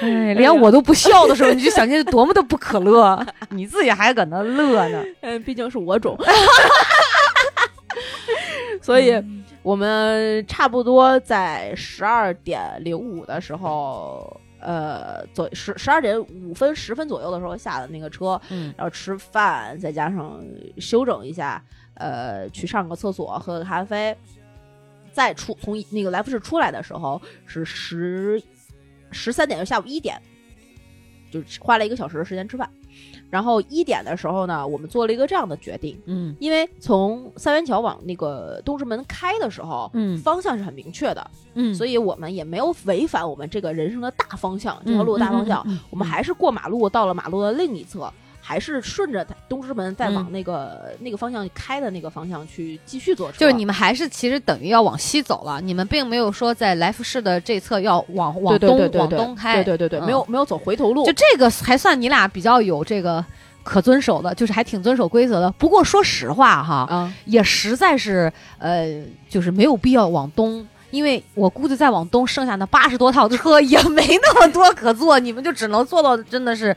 [0.02, 5.02] 哎，连我都不笑的时候，你就想见多么的不可乐，你自己还搁那乐呢。
[5.22, 6.18] 嗯，毕竟是我肿，
[8.82, 9.14] 所以
[9.64, 20.44] 我们差不多在十二点零五的时候，呃，左十十二点五分十分左右的时候下的那个车，嗯然后吃饭，再加上
[20.78, 24.16] 休整一下，呃，去上个厕所，喝个咖啡，
[25.14, 28.44] 再出从那个来福士出来的时候是十
[29.12, 30.22] 十三点，就下午一点，
[31.32, 32.70] 就是花了一个小时的时间吃饭。
[33.34, 36.36] 然后一点的时候呢，我们做了一个这样的决定，嗯。
[36.40, 40.16] 因为从三元桥往那个东直门开的时候，嗯。
[40.20, 41.74] 方向是很明确的，嗯。
[41.74, 45.80] 所以我们也没有违反我们这个人生的大方向，这条路的大方向，嗯。
[45.90, 48.14] 我们还是过马路到了马路的另一侧，
[48.46, 53.38] 还是顺着东直门再往嗯那个、那个方向开的那个方向去继续坐车。
[53.38, 63.24] 就是你们还是其实等于要往西走了，你们并没有说在来福士的这侧要往往东往东开，对对对没有没有走回头路，就这个还算你俩比较有这个
[63.64, 65.50] 可遵守的，就是还挺遵守规则的。
[65.54, 70.68] 不过说实话哈，啊，也实在是呃，就是没有必要往东。
[70.92, 76.76] 因为我估计再往东，剩下那八十多套车 也没那么多可坐，你们就只能坐到真的是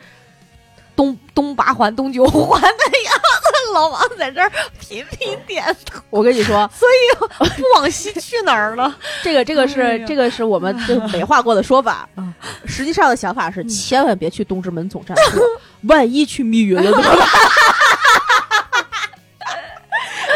[0.97, 3.47] 东东八环、东九环的样子。
[3.75, 8.97] 老王在这儿频频点头，我跟你说，所以不往西去哪儿了？
[9.23, 12.33] 这个这个是、哎这个是我们就美化过的说法嗯，
[12.65, 15.43] 实际上的想法是千万别去东直门总站坐，
[15.89, 17.29] 万一去密云了怎么办？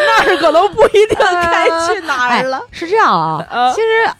[0.06, 2.62] 那儿可能不一定该去哪儿了。
[2.70, 4.10] 是这样啊，呃其实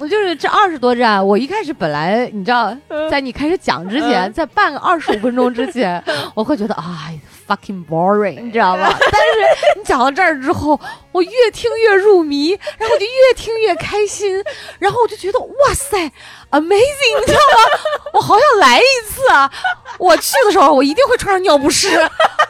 [0.00, 6.02] 我就是这二十多站，我一开始本来你知道，嗯在你开始讲之前，在半个二十五分钟之前，
[6.34, 7.18] 我会觉得哎
[7.48, 8.86] fucking boring，你知道吗？
[9.10, 10.78] 但是你讲到这儿之后，
[11.10, 14.42] 我越听越入迷，然后我就越听越开心，
[14.78, 16.10] 然后我就觉得哇塞
[16.50, 17.78] ，amazing，你知道吗？
[18.14, 19.50] 我好想来一次啊！
[19.98, 21.88] 我去的时候，我一定会穿上尿不湿，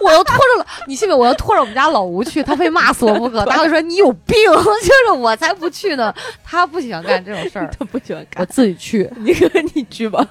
[0.01, 1.19] 我要拖着了，你信不信？
[1.19, 3.45] 我要拖着我们家老吴去，他非骂死我不可。
[3.47, 9.11] 他会说你有病， 就是我才不去呢，他不喜欢干这种事儿， 他不喜欢干我自己去。
[9.17, 9.35] 你
[9.75, 10.25] 你去吧，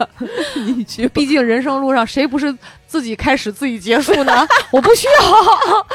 [0.56, 1.08] 你去。
[1.10, 2.56] 毕竟人生路上谁不是
[2.88, 4.48] 自己开始自己结束呢？
[4.72, 5.86] 我不需要。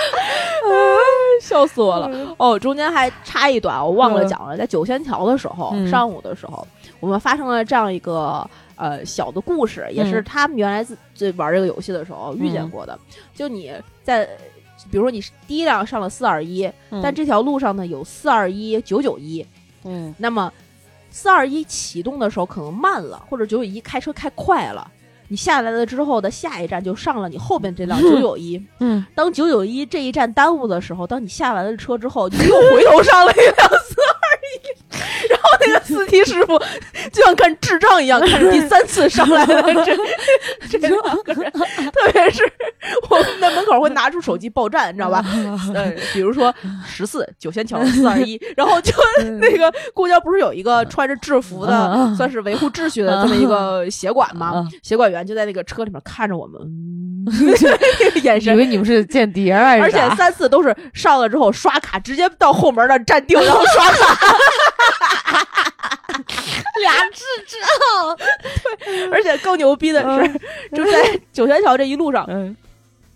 [1.40, 2.08] 笑死我了！
[2.36, 6.66] 哦，中间还插一段，我忘了讲了，在九仙桥的时候，嗯上午的时候，
[7.03, 10.24] 我们发生了这样一个呃小的故事，也是嗯。
[10.24, 12.96] 他们原来自自玩这个游戏的时候遇见过的。
[13.34, 13.72] 就你
[14.05, 14.24] 在，
[14.88, 16.70] 比如说你第一辆上了四二一，
[17.03, 19.44] 但这条路上呢有四二一、九九一，
[19.82, 20.14] 嗯。
[20.16, 20.53] 那么
[21.11, 24.88] 四二一启动的时候可能慢了，或者九九一开车开快了。
[25.26, 34.81] 你下来了之后的下一站就上了你后边这辆九九一， 嗯，当九九一这一站耽误的时候，当你下完了车之后，你又回头上了一辆四二一，
[35.28, 36.59] 然后那个司机师傅
[37.12, 39.96] 就像看智障一样，看着第三次上来的这
[40.70, 40.92] 这两
[41.22, 42.42] 个人，特别是
[43.11, 45.24] 我们在门口会拿出手机报站，你知道吧？
[45.74, 46.55] 呃，比如说
[46.86, 48.92] 十四九仙桥四二一，然后就
[49.40, 54.68] 那个公交不是有一个穿着制服的，嗯算是维护秩序的这么一个协管吗嗯？
[54.82, 57.53] 协管员就在那个车里面看着我们，嗯，那
[58.11, 64.36] 个眼神以为你们是间谍啊，而且三次都是上了之后刷卡，直接到后门那儿站定，然后刷卡。
[66.80, 68.16] 俩智障。
[68.84, 70.40] 对而且更牛逼的是，
[70.74, 72.57] 就在九泉桥这一路上，嗯。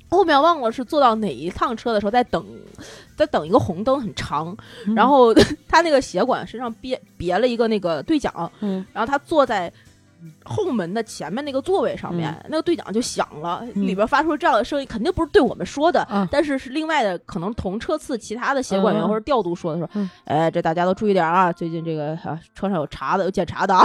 [0.09, 2.47] 后面忘了是坐到哪一趟车的时候，在等，
[3.16, 4.57] 在等一个红灯很长，
[4.95, 5.35] 然后
[5.68, 8.87] 他那个协管身上别别了一个那个对讲，嗯。
[8.93, 9.70] 然后他坐在
[10.45, 13.87] 后门的前面那个座位上面，那个对讲就响了，嗯。
[13.87, 19.09] 里边发出这样的声音，肯定不是对我们说的，嗯但是是另外的可能同车次其他的协管员嗯。
[19.09, 23.85] 或者调度说的说，嗯哎，这大家都注意点啊，最近这个啊车上有查的，有检查的啊。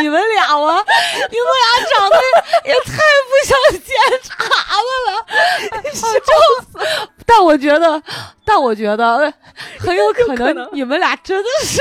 [0.00, 0.84] 你们俩吗？
[1.30, 2.16] 你们俩长得
[2.64, 2.96] 也太
[3.26, 4.36] 不像检查
[4.76, 7.08] 的了， 笑死！
[7.26, 8.02] 但我觉得，
[8.44, 9.32] 但我觉得
[9.78, 11.76] 很有可能你们俩真的是，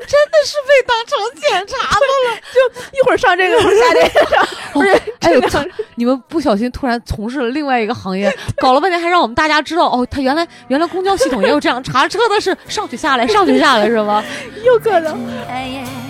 [0.00, 2.40] 真的是被当成检查的了。
[2.52, 4.90] 就一会儿上这个，一会儿下这个 不是
[5.20, 14.22] 哎呦这个你们不小心突然从事了另外一个行业，搞了半天还让我们大家知道哦，他原来原来公交系统也有这样查车的是上去下来上去下来是吗？
[14.62, 15.14] 有可能。
[15.48, 16.03] 哎耶，只看见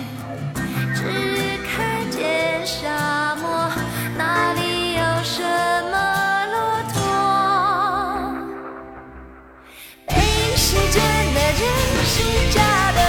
[2.65, 3.69] 沙漠，
[4.17, 5.43] 哪里有什
[5.91, 5.95] 么
[6.51, 6.57] 骆
[6.91, 6.97] 驼？
[10.07, 10.15] 背
[10.57, 10.97] 是真
[11.35, 11.61] 的，人
[12.07, 12.15] 是
[12.51, 12.57] 假
[12.91, 12.99] 的，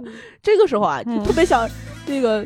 [0.00, 0.08] 个
[0.42, 1.68] 这个时候啊，就嗯特别想
[2.06, 2.44] 那个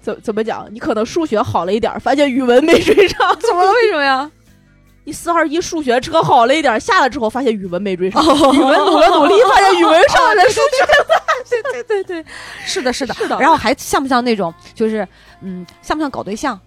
[0.00, 0.66] 怎怎么讲？
[0.70, 3.36] 你可能数学好了一点，发现语文没追上。
[3.40, 3.72] 怎么了？
[3.72, 4.30] 为什么呀？
[5.04, 12.24] 你四二一数学车好了一点，下来之后发现语文没追上，哦语文努了努力，发现语文上来，数学对对对，
[12.64, 15.06] 是的，是的，是的然后还像不像那种，就是
[15.42, 16.60] 嗯，像不像搞对象？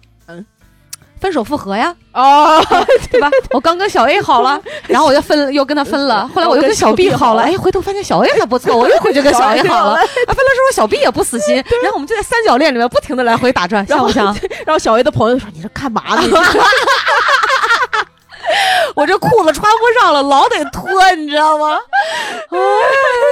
[1.20, 2.62] 嗯，分手复合呀，哦，
[3.12, 3.28] 对吧？
[3.50, 14.26] 我刚跟小 A 好了， 然后我又分，又跟他分了，后来我又跟小 B 好了，哎，回头发现小 A 还不错，我又回去跟小 A 好了，啊，分了之后小 B 也不死心，然后我们就在三角恋里面不停的来回打转，像不像？
[14.66, 16.22] 然后小 A 的朋友说：“你这干嘛呢？
[18.96, 21.74] 我这裤子穿不上了，老得脱，你知道吗？
[22.48, 22.58] 啊，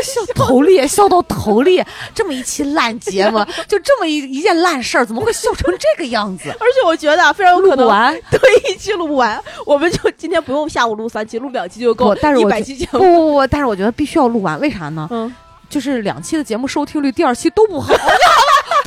[0.04, 1.86] 笑头裂，笑到头裂。
[2.14, 6.50] 这么一期烂节目，就这么一一件烂事儿，怎么会笑成这个样子？
[6.50, 8.40] 而且我觉得啊，非常有可能完，对
[8.70, 12.98] 一期录不完，我们就今天不用下午录三期，录两期就够不，但是一我觉百期节目。
[12.98, 15.09] 不不不，但是我觉得必须要录完，为啥呢？
[15.11, 15.34] 嗯，
[15.68, 17.92] 就是两期的节目收听率，第二期都不好。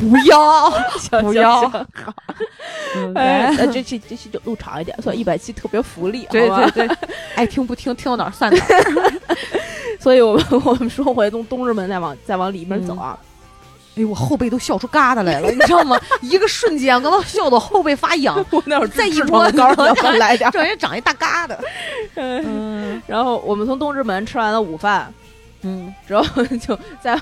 [0.10, 1.86] 不要， 行不要好
[3.14, 6.98] 那这期这期就录长一点，算一百期特别福利，对对对，
[7.36, 9.14] 爱听不听，听到哪儿算哪儿。
[10.00, 13.18] 所以我们我们说回从东直门再往再往里面走啊，
[13.96, 16.00] 哎呦，我后背都笑出疙瘩来了，你知道吗？
[16.22, 20.52] 一个瞬间，刚刚笑到后背发痒，我那会儿再一痔摸疮膏要不要来点儿？
[20.52, 21.56] 这人长一大疙瘩。
[22.16, 25.14] 嗯嗯然后我们从东直门吃完了午饭
[25.62, 27.16] 嗯，之后，就在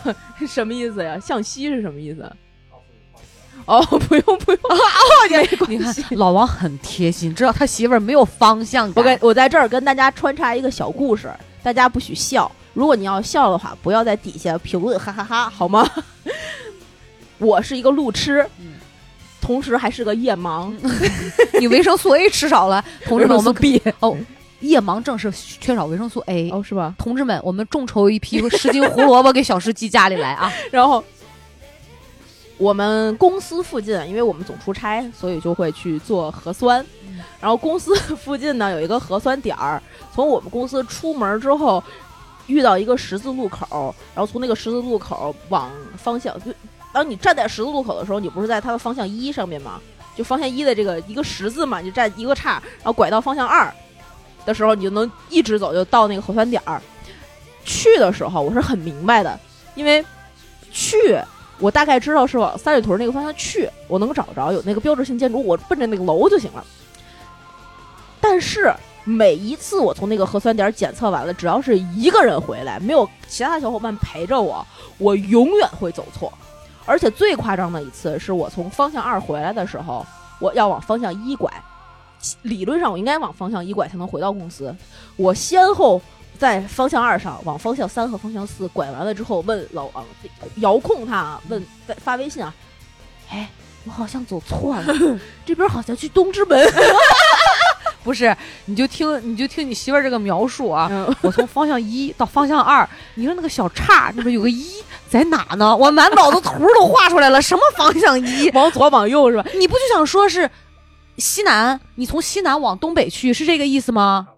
[0.48, 1.20] 什么意思呀？
[1.20, 2.32] 向西是什么意思？
[3.66, 4.60] 哦， 不用不用，
[5.32, 5.94] 没关你看。
[6.12, 9.04] 老王很贴心，知道他媳妇儿没有方向我感。
[9.04, 11.32] 跟我在这儿跟大家穿插一个小故事，
[11.62, 12.52] 大家不许笑。
[12.74, 15.90] 如果你要笑的话，不要在底下评论哈哈哈好吗？
[17.40, 18.74] 我是一个路痴，嗯
[19.42, 20.72] 同时还是个夜盲。
[21.60, 24.16] 你维生素 A 吃少了，同志们，我们 B 哦，
[24.60, 26.50] 夜盲症是缺少维生素 A。
[26.52, 26.94] 哦，是吧？
[26.98, 30.52] 同志们，我们众筹一批十斤胡萝卜给小师寄家里来啊！
[30.72, 31.04] 然后
[32.60, 36.86] 我们公司附近，因为我们总出差，所以就会去做核酸。
[37.40, 39.82] 然后公司附近呢有一个核酸点儿，
[40.14, 41.82] 从我们公司出门之后，
[42.48, 46.52] 遇到一个十字路口，然后从那个十字路口往方向，就
[46.92, 49.80] 当你站在十字路口的时候，你不是在它的方向一上面吗？
[50.18, 53.74] 就方向一的这个一个十字嘛，你就站一个叉，然后拐到方向二
[54.46, 56.82] 的时候，你就能一直走就到那个核酸点儿。
[57.64, 59.40] 去的时候我是很明白的，
[59.76, 60.04] 因为
[60.72, 61.18] 去
[61.60, 66.64] 我大概知道是往三里屯那个方向去，我能找着有那个标志性建筑，我奔着那个楼就行了。
[68.22, 74.66] 但是每一次我从那个核酸点检测完了，只要是一个人回来，没有其他小伙伴陪着我，
[74.98, 76.32] 我永远会走错。
[76.86, 80.06] 而且最夸张的一次是我从方向二回来的时候，
[80.40, 81.52] 我要往方向一拐，
[82.42, 84.76] 理论上我应该往方向一拐才能回到公司，
[85.16, 86.02] 我先后
[86.40, 90.06] 在方向二上往方向三和方向四拐完了之后，问老王
[90.56, 92.54] 遥控他啊问在发微信啊，
[93.30, 93.50] 哎，
[93.84, 94.96] 我好像走错了，
[95.46, 96.66] 这边好像去东直门。
[98.02, 104.66] 不是，你就听你就听你媳妇儿这个描述啊，嗯，我从方向一到方向二，你说那个小叉那边有个一
[105.10, 105.76] 在哪呢？
[105.76, 108.50] 我满脑子图都画出来了，什么方向一？
[108.52, 109.46] 往左往右是吧？
[109.56, 110.50] 你不就想说是
[111.18, 111.78] 西南？
[111.96, 114.30] 你从西南往东北去，是这个意思吗？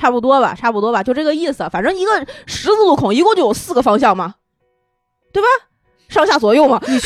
[0.00, 1.68] 差不多吧，差不多吧，就这个意思。
[1.70, 4.34] 反正一个十字路口一共就有四个方向嘛，
[5.32, 5.48] 对吧？
[6.08, 6.98] 上下左右嘛， 上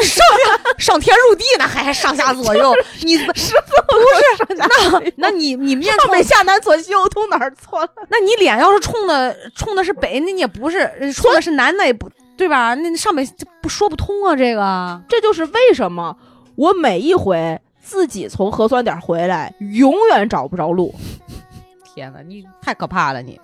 [0.00, 3.54] 下上天入地呢，还上下左右，你是不是？
[4.56, 7.88] 那那你你面冲上北下南左西右东哪儿错了？
[8.08, 12.72] 那你脸要是冲的冲的是北，那你也不是呃冲的是南，那也不对吧？
[12.74, 16.16] 那上北这不说不通啊，这个这就是为什么
[16.56, 20.94] 我每一回自己从核酸点回来，永远找不着路，
[21.94, 23.40] 天哪，你太可怕了你！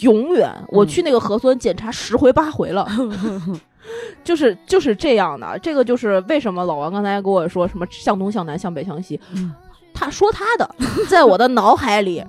[0.00, 0.50] 永远。
[0.68, 2.86] 我去那个核酸检查十回八回了。
[4.22, 9.52] 就是就是这样的，这个就是为什么老王刚才跟我说什么向东向南向北向西，嗯
[9.92, 10.74] 他说他的，
[11.08, 12.24] 在我的脑海里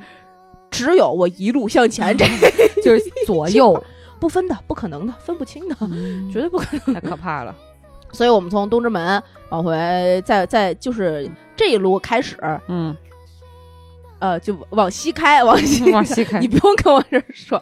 [0.70, 2.26] 只有我一路向前，这
[2.84, 3.82] 就是左右，
[4.20, 5.76] 不分的，不可能的，分不清的，
[6.32, 6.96] 绝对不可能。
[6.96, 7.56] 太可怕了。
[8.12, 12.36] 所以我们从东直门往回，再再就是这一路开始，
[12.68, 12.96] 嗯，
[14.24, 17.62] 呃，就往西开，往 西往西开你不用跟我这儿说，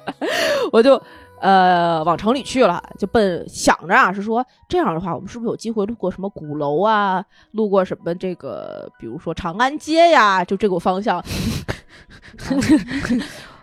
[0.71, 1.01] 我就
[1.39, 11.19] 呃往城里去了，就奔想着啊，是说这样的话，我们是不是有机会路过什么鼓楼啊，路过什么这个，比如说长安街呀，就这个方向。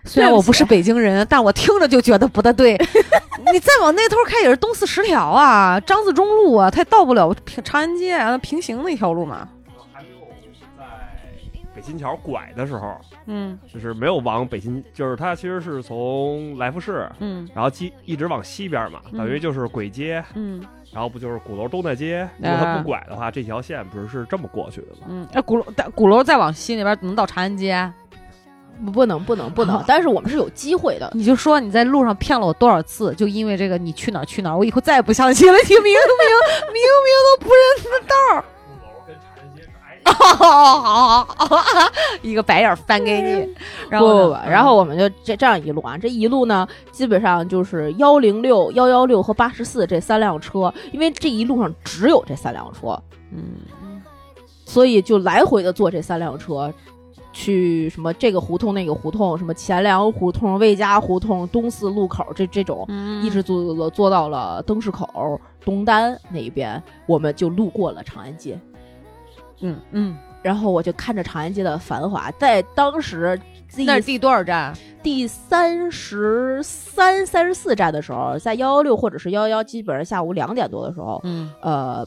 [0.04, 2.76] 虽然我不是北京人，但我听着就觉得不大对。
[3.52, 9.48] 你再往那头开也是东四十条啊，张自忠路啊，它也到不了平长安街啊，平行的一条路嘛。
[11.88, 20.62] 还没有在北新桥拐的时候，嗯就是没有往北新，就是它其实是从来福士，嗯然后一一直往西边嘛，嗯等于就是簋街，嗯
[20.92, 22.28] 然后不就是鼓楼东大街？
[22.38, 25.06] 如果它不拐的话，这条线不是是这么过去的吗？
[25.08, 25.64] 嗯，哎，鼓楼
[25.94, 27.90] 鼓楼再往西那边能到长安街？
[28.84, 31.10] 不不能不能不能， 但是我们是有机会的。
[31.12, 35.58] 你就说你在路上骗了我多少次，就因为这个你去哪儿去哪儿，我以后再也不相信了。
[35.68, 38.44] 你明明明明明都不认识道儿。
[40.04, 41.56] 好好好好，
[42.22, 43.54] 一个白眼儿翻给你，
[43.88, 53.00] 然不不不后，然后我们就这这样一路啊，这一路呢，基本上就是幺零六、幺幺六和八十四这三辆车，因为这一路上只有这三辆车，
[53.32, 54.00] 嗯。
[54.64, 56.70] 所以就来回的坐这三辆车，
[57.32, 63.22] 去什么这个胡同那个胡同，什么钱粮胡同、魏家胡同、东四路口这这种，嗯。
[63.22, 68.60] 一直坐坐坐坐到了灯市口、东单那一边，我们就路过了长安街。
[69.60, 73.40] 嗯嗯，然后我就看着长安街的繁华，在当时
[73.76, 74.74] 那是第多少站？
[75.02, 81.52] 第三十三、三十四站的时候，在幺幺六或者是幺幺幺，基本上下午两点多的时候，嗯。
[81.60, 82.06] 呃，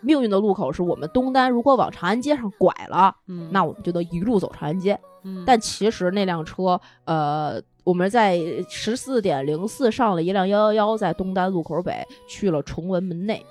[0.00, 3.48] 命运的路口是我们东单，如果往长安街上拐了，嗯。
[3.50, 4.98] 那我们就能一路走长安街。
[5.22, 5.44] 嗯。
[5.46, 13.44] 但其实那辆车，呃，我们在十四点零四上了一辆幺幺幺，在东单路口北去了崇文门内，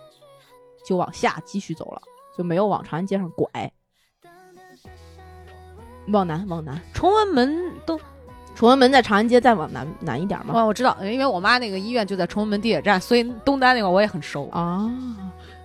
[0.86, 2.02] 就往下继续走了，
[2.40, 3.50] 就没有往长安街上拐。
[6.08, 7.54] 往南，往南，崇文门
[7.86, 8.00] 都
[8.56, 10.54] 崇文门在长安街再往南南一点嘛。
[10.56, 14.48] 哦，我知道，因为我妈那个医院就在崇文门地铁站，所以东单那块儿我也很熟。
[14.52, 14.90] 啊，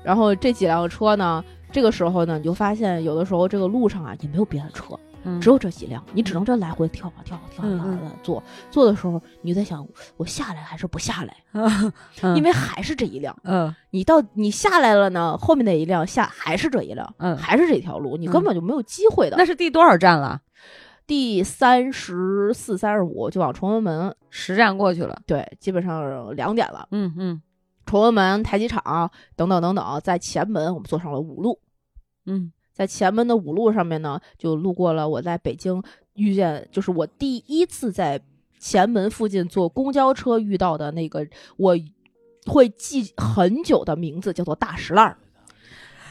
[0.02, 8.42] 然后这几辆车呢，这个时候呢，你就发现有的时候这个路上啊也没有别的车，嗯只有这几辆，你只能这来回跳啊跳啊跳啊跳啊的坐。
[8.70, 11.36] 坐的时候，你就在想，我下来还是不下来？
[12.22, 13.36] 嗯因为还是这一辆。
[13.42, 19.36] 嗯你到你下来了呢，后面那一辆下还是这一辆，嗯，还是这条路，你根本就没有机会的。
[19.36, 20.40] 那是第多少站了？
[21.06, 25.20] 第三十四、三十五就往崇文门，十站过去了。
[25.26, 26.88] 对，基本上两点了。
[26.92, 27.42] 嗯嗯
[27.84, 31.60] 崇文门、太极场等等等等，在前门我们坐上了五路。
[32.24, 35.80] 嗯在前门的五路上面呢，就路过了我在北京
[36.14, 38.20] 遇见，就是我第一次在
[38.58, 41.24] 前门附近坐公交车遇到的那个
[41.56, 41.76] 我
[42.46, 45.16] 会记很久的名字，叫做大石烂儿，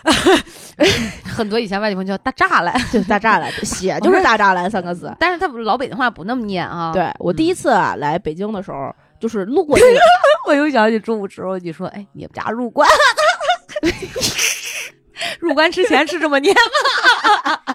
[1.23, 5.13] 很多以前外地朋友叫大栅栏，对，大栅栏，写就是大栅栏三个字。
[5.19, 9.99] 但是他老北京话不那么念啊。，对我第一次啊来北京的时候，就是路过这个
[10.47, 12.89] 我又想起中午时候你说，哎，你们家入关，
[15.39, 17.57] 入关之前是这么念吗？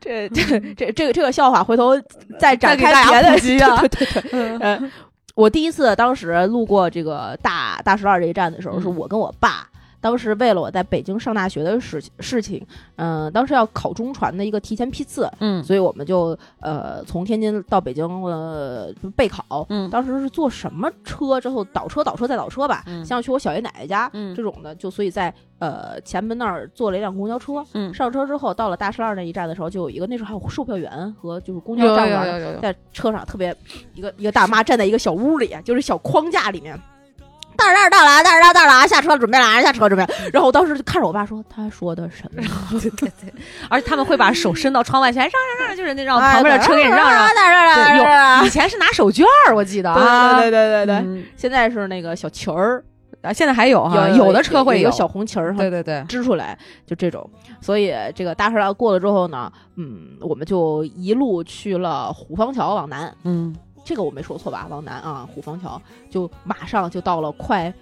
[0.00, 1.92] 这这这这个这个笑话，回头
[2.38, 4.90] 再展开别的对对对，嗯呃，
[5.34, 9.66] 我第一次当时路过这个大大石二这一站的时候，嗯是我跟我爸。
[10.04, 12.62] 当时为了我在北京上大学的事事情，
[12.96, 19.64] 嗯、当时要考中传的一个提前批次，嗯所以我们就呃从天津到北京呃备考。
[19.70, 27.64] 嗯当时是坐什么车之后倒车倒车再倒车吧，嗯像去我小爷奶奶家、嗯这种的，就所以在呃前门那儿坐了一辆公交车。
[27.72, 33.56] 嗯，上车之后到了大石栏那一站的时候，就有一个那时候还有售票员和就是公交站员在车上特别
[33.94, 36.78] 一个一个大妈站在一个小屋里，就是小框架里面。
[37.56, 40.14] 大大婶到了，大婶到了，下车准备了，下车准备。
[40.32, 42.42] 然后我当时就看着我爸说，他说的什么？
[42.80, 43.32] 对对对，
[43.68, 47.28] 而且他们会把手伸到窗外前，让让让，就是那让哎旁边的车给你让让。
[47.34, 50.40] 大婶对，大有以前是拿手绢儿，我记得啊。
[50.40, 52.84] 对对对对对，嗯现在是那个小旗儿，
[53.22, 57.28] 啊，现在还有哈，有的车会有小红旗儿，对对对，支出来，就这种。
[57.60, 63.14] 所以这个大石栏过了之后呢，嗯，我们就一路去了虎坊桥往南。
[63.24, 63.54] 嗯
[63.84, 64.66] 这个我没说错吧？
[64.70, 65.80] 往南啊，虎坊桥
[66.10, 67.72] 就马上就到了快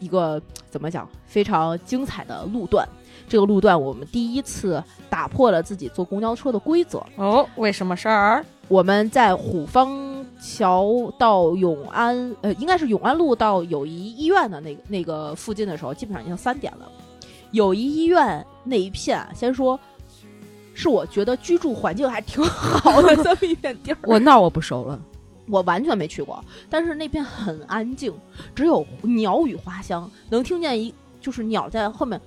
[0.00, 2.86] 一个怎么讲非常精彩的路段。
[3.28, 7.02] 这个路段我们第一次打破了自己坐公交车的规则。
[7.16, 8.44] 哦，为什么事儿？
[8.68, 16.90] 我们在虎坊桥到永安，呃，应该是永安路到友谊医院的那个那个附近的时候，基本上已经三点了。
[17.52, 19.78] 友谊医院那一片啊，先说，
[20.74, 23.98] 是我觉得居住环境还挺好的 这么一片地儿。
[24.04, 24.98] 我那儿我不熟了。
[25.46, 28.12] 我完全没去过，但是那边很安静，
[28.54, 32.20] 只有鸟语花香，能听见一就是鸟在后面，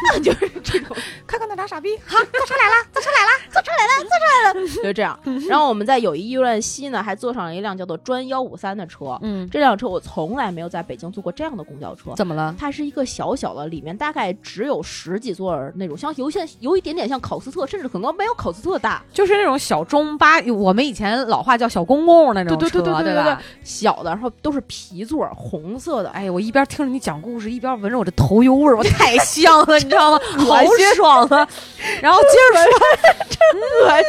[0.22, 5.18] 就是这种， 看看那俩傻逼， 好，坐车来了，坐车来了，坐车来了，坐车来了就是这样。
[5.48, 9.18] 然后我们在友谊医院西呢，还坐上了一辆叫做专幺五三的车。
[9.22, 12.54] 嗯，这辆车我从来没有在北京坐过这样的公交车，怎么了？
[12.58, 23.42] 它是一个小小的，里面大概只有十几座儿那种，像有些有一点点像考斯特，甚至可能没有考斯特大，就是那种小中巴，我们以前老话叫小公共那种对对对车对对对吧？
[23.64, 30.20] 小的，然后都是皮座儿，红色的，哎，呀，我一边听着你讲故事，一边闻着我这头油味儿，我太香了，你知道吗？
[30.38, 31.48] 好恶心爽啊！
[32.02, 34.02] 然后接着说，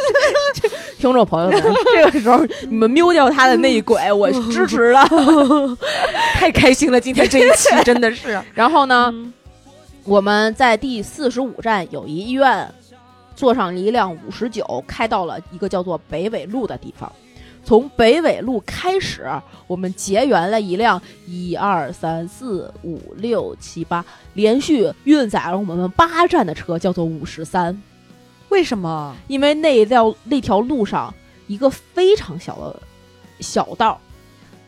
[0.98, 1.62] 听众朋友们，
[1.96, 5.08] 这个时候你们瞄掉他的内鬼，我支持了。
[6.34, 8.42] 太开心了，今天这一期真的是。
[8.54, 9.14] 然后呢，
[10.04, 12.68] 我们在第四十五站友谊医院
[13.36, 17.12] 坐上了一辆五十九，开到了一个叫做北纬路的地方。
[17.68, 19.30] 从北纬路开始，
[19.68, 24.06] 我们结缘了一辆一二三四五六七八，
[24.36, 27.78] 连续运载了我们八站的车，叫做五十三。
[28.48, 29.14] 为什么？
[29.28, 31.14] 因为那条那条路上
[31.48, 32.80] 一个非常小的
[33.42, 34.00] 小道，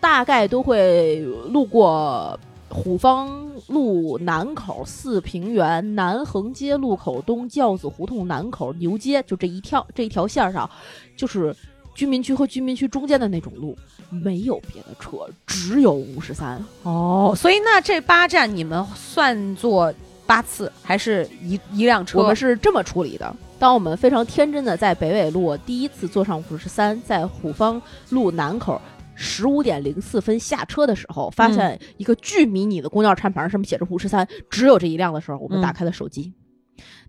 [0.01, 2.37] 大概都会路过
[2.67, 10.69] 虎坊路南口、四平园、南横街路口东、教子胡同南口、牛街，就这一条这一条线上，
[11.15, 11.55] 就是
[11.99, 13.77] 居民区和居民区中间的那种路，
[14.09, 16.57] 没有别的车，只有五十三。
[16.83, 19.93] 哦，所以那这八站你们算作
[20.25, 22.17] 八次，还是一一辆车？
[22.19, 23.35] 我们是这么处理的。
[23.59, 27.81] 当我们非常天真的在北纬路第一次坐上五十三，在虎坊
[28.11, 28.81] 路南口
[29.13, 36.31] 十五点零四分下车的时候，发现一个巨迷你的公交站牌上面写着五十三，只有这一辆的时候，我们嗯打开了手机，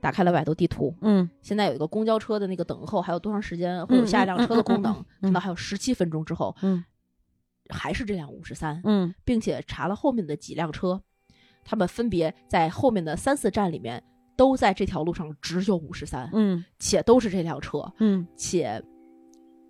[0.00, 0.94] 打开了百度地图。
[1.02, 6.84] 嗯现在有一个公交车的那个等候，还有多长时间会有下一辆车的功能，看到还有十七分钟之后，嗯，
[7.68, 11.00] 还是这辆五十三，嗯并且查了后面的几辆车，
[11.64, 14.02] 他们分别在后面的三四站里面
[14.36, 18.82] 都在这条路上只有五十三，嗯且都是这辆车，嗯且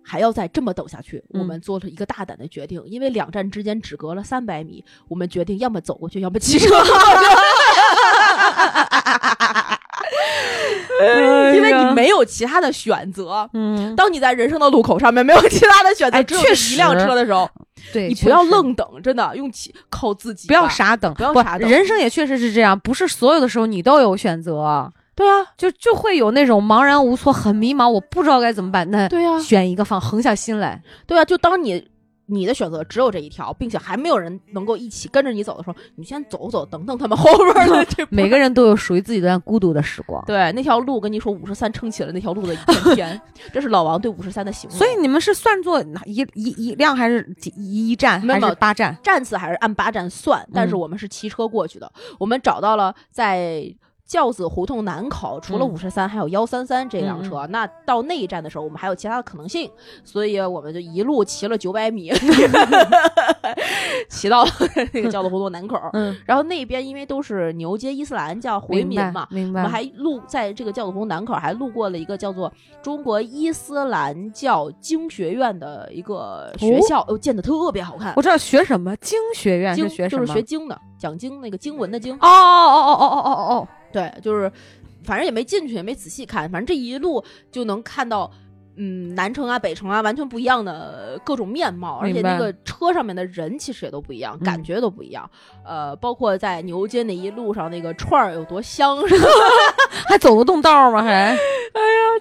[0.03, 1.23] 还要再这么等下去。
[1.33, 6.69] 嗯我们做了一个大胆的决定，因为两站之间只隔了三百米，我们决定要么走过去，要么骑车。
[11.55, 13.49] 因为你没有其他的选择。
[13.53, 16.73] 嗯，当你在人生的路口上面没有其他的选择，哎只有这确实。
[16.73, 17.49] 一辆车的时候，
[17.91, 21.69] 对，你不要愣等，真的用起靠自己，不要傻等，不要傻等。
[21.69, 28.89] 人生也确实是这样，不是所有的时候你都有选择，对啊，就就会有那种茫然无措、很迷茫，我不知道该怎么办。
[28.89, 30.81] 那对啊，选一个放，横下心来。
[31.05, 31.85] 对啊，就当你
[32.31, 40.23] 你的选择只有这一条，并且还没有人能够一起跟着你走的时候，你先走走，等等他们 后边的这每个人都有属于自己的孤独的时光。
[40.25, 43.21] 对那条路，跟你说五十三撑起了那条路的一片天，
[43.53, 44.77] 这是老王对五十三的形容。
[44.77, 48.97] 所以你们是算作哪一一一辆还是几一一站还没有是八站？
[49.03, 51.91] 站次还是按八站算，但是嗯我们是骑车过去的。
[52.17, 53.63] 我们找到了在
[54.11, 57.47] 教子胡同南口，除了嗯五十三，还有幺三三这辆车。
[57.47, 59.71] 那到那一站的时候，我们还有其他的可能性，
[60.03, 62.11] 所以我们就一路骑了九百米，
[64.11, 64.51] 骑到了
[64.91, 65.79] 那个教子胡同南口。
[65.93, 69.61] 嗯，然后那边因为都是牛街伊斯兰教回民嘛，明白。
[69.61, 72.51] 我们还路在这个教子胡同南口还路过了一个叫做
[72.83, 78.21] 中国伊斯兰教经学院的一个学校，哦，建的特别好看我。
[78.21, 80.25] 知道学什么，经学院经是学什么？
[80.25, 82.13] 就是学经的，讲经那个经文的经。
[82.15, 84.51] 哦哦哦哦哦哦哦哦，对，就是
[85.03, 88.31] 反正也没进去，也没仔细看，反正这一路就能看到。
[88.77, 95.29] 嗯，南城啊、北城啊，完全不一样的各种面貌，而且那个车上面的人其实也都不一样，嗯感觉都不一样。
[95.65, 99.27] 呃，包括在牛街那一路上，那个串儿有多香，是吧？
[100.07, 101.03] 还走得动道吗？
[101.03, 101.11] 还？
[101.11, 101.37] 哎呀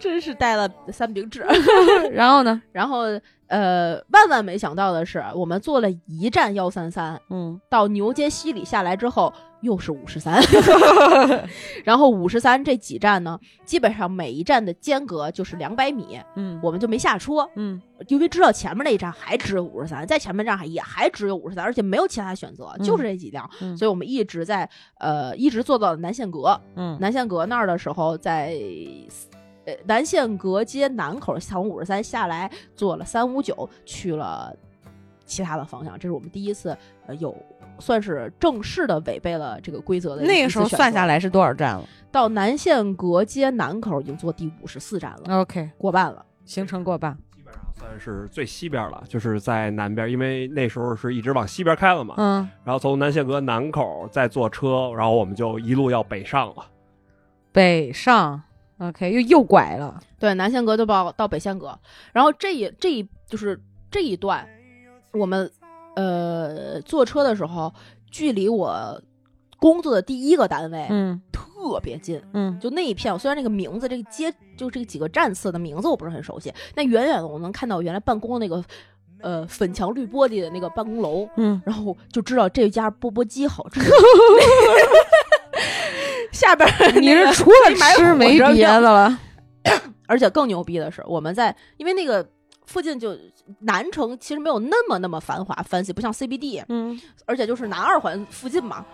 [0.00, 1.46] 真是带了三明治。
[2.12, 2.60] 然后呢？
[2.72, 3.04] 然后
[3.50, 7.60] 呃，万万没想到的是，我们坐了一站幺三三，嗯。
[7.68, 10.40] 到牛街西里下来之后又是五十三，
[11.84, 16.60] 然后五十三这几站呢，基本上每一站的间隔就是两百米，嗯。
[16.62, 17.82] 我们就没下车，嗯。
[18.06, 22.84] 因为知道前面那一站还只有五十三，在前面站还也还只有五十三，而且没有其他选择，嗯。
[22.84, 23.76] 就是这几辆，嗯。
[23.76, 24.70] 所以我们一直在
[25.00, 26.96] 呃一直坐到了南线阁，嗯。
[27.00, 28.56] 南线阁那儿的时候在。
[29.66, 34.54] 呃，南线阁街南口从五十三下来，坐了三五九去了
[35.24, 37.36] 其他的方向，这是我们第一次呃有
[37.78, 46.24] 算是正式的违背了这个规则的那个时候算下来，是多少站了到南线阁街南口已经坐第五十四站了，？OK，过半了。
[46.44, 47.16] 行程过半。
[47.32, 52.14] 基本上算是最西边了，就是在南边，因为那时候是一直往西边开了嘛。
[52.16, 56.66] 嗯，然后从南线阁南口再坐车，然后我们就一路要北上了。
[57.52, 58.42] 北上
[58.80, 60.02] ，OK，又右拐了。
[60.18, 61.78] 对，南线阁就到到北线阁，
[62.12, 63.60] 然后这一这一就是
[63.90, 64.48] 这一段，
[65.12, 65.50] 我们
[65.94, 67.72] 呃坐车的时候，
[68.10, 69.00] 距离我
[69.58, 78.64] 工作的第一个单位嗯特别近，嗯就那一片，虽然那个名字，这个街就这几个站次的名字我不是很熟悉，但远远的我能看到原来办公的那个
[79.20, 83.80] 呃粉墙绿玻璃的那个办公楼，嗯，然后就知道这家钵钵鸡好吃。
[86.40, 86.68] 下边
[87.00, 89.18] 你是除了吃没别的了。
[90.08, 92.26] 而且更牛逼的是，我们在因为那个
[92.66, 93.16] 附近就
[93.60, 98.84] 南城其实没有那么那么繁华 fancy，不像 CBD，嗯而且就是南二环附近嘛，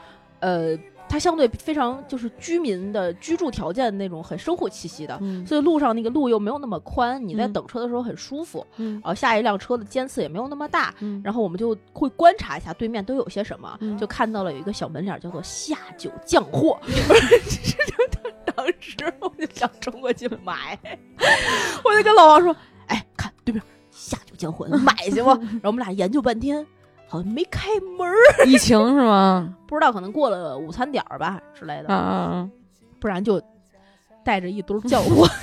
[0.40, 0.76] 呃，
[1.08, 10.94] 它相对非常就是居民的居住条件那种很生活气息的，嗯所以路上那个路又没有那么宽，你在嗯等车的时候很舒服，嗯然后下一辆车的尖刺也没有那么大。
[11.00, 16.78] 嗯然后我们就会观察一下对面都有些什么，嗯就看到了有一个小门脸叫做“下酒降货”
[18.54, 20.78] 当时我就想冲过去买，
[21.84, 22.54] 我就跟老王说
[22.88, 26.66] ：“哎，看对面下酒降货， 买去吧。”然后我们俩研究半天，
[27.16, 28.14] 好像没开门儿，
[28.46, 29.54] 疫情是吗？
[29.66, 32.50] 不知道可能过了午餐点儿吧之类的，啊啊啊！
[33.00, 33.40] 不然就
[34.24, 35.26] 带着一堆儿酱货。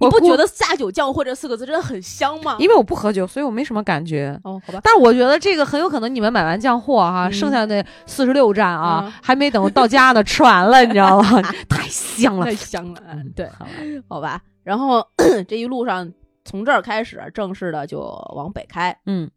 [0.00, 2.56] 你不觉得“下酒酱货”这四个字真的很香吗？
[2.60, 4.38] 因为我不喝酒，所以我没什么感觉。
[4.44, 11.42] 哦，好吧，但是我觉得这个很有可能你们买完酱货哈、嗯剩下那四十六站啊，嗯还没等到家呢，吃完了，你知道吗？
[11.68, 12.54] 太香了太。
[12.54, 13.00] 香了。
[13.10, 13.70] 嗯，对，好吧
[14.08, 14.40] 好吧。
[14.62, 15.04] 然后
[15.48, 16.12] 这一路上
[16.44, 18.00] 从这儿开始正式的就
[18.36, 19.28] 往北开，嗯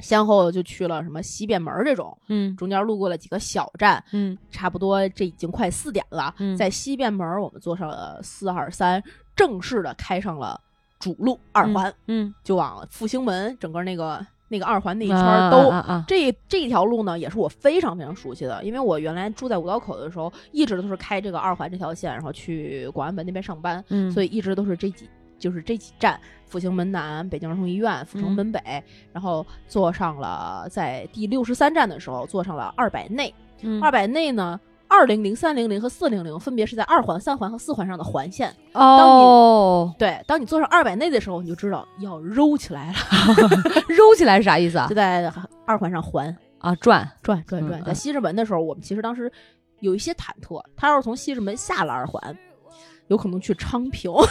[0.00, 6.34] 先后就去了什么西便门儿这种，嗯中间路过了几个小站，嗯差不多这已经快四点了。
[6.38, 9.02] 嗯在西便门儿我们坐上了四二三，
[9.34, 10.60] 正式的开上了
[10.98, 15.68] 主路二环，嗯，就往复兴门整个那个那个二环那一一圈儿都。
[15.68, 25.08] 啊啊这这条路呢，也是我非常非常熟悉的，因为我原来住在五道口的时候，一直都是开这个二环这条线，然后去广安门那边上班，嗯，所以以一直都是这几
[25.38, 28.60] 就是这几站：复兴门南、北京儿童医院、阜成门北，
[29.12, 33.34] 然后坐上了在第六十三站的时候坐上了二百内。
[33.62, 38.54] 嗯二百内呢，二零零、三零零和四零零分别是在二环、三环和四环上的环线。
[38.72, 42.94] 哦，对，当你坐上二百内的时候，你就知道要揉起来了，
[43.88, 44.94] 揉起来是啥意思啊就？
[44.94, 45.32] 在
[45.66, 47.80] 二环上环啊，转，转转转。
[47.80, 49.30] 嗯在西直门的时候，我们其实当时
[49.80, 52.38] 有一些忐忑，他要是从西直门下了二环，
[53.08, 54.10] 有可能去昌平。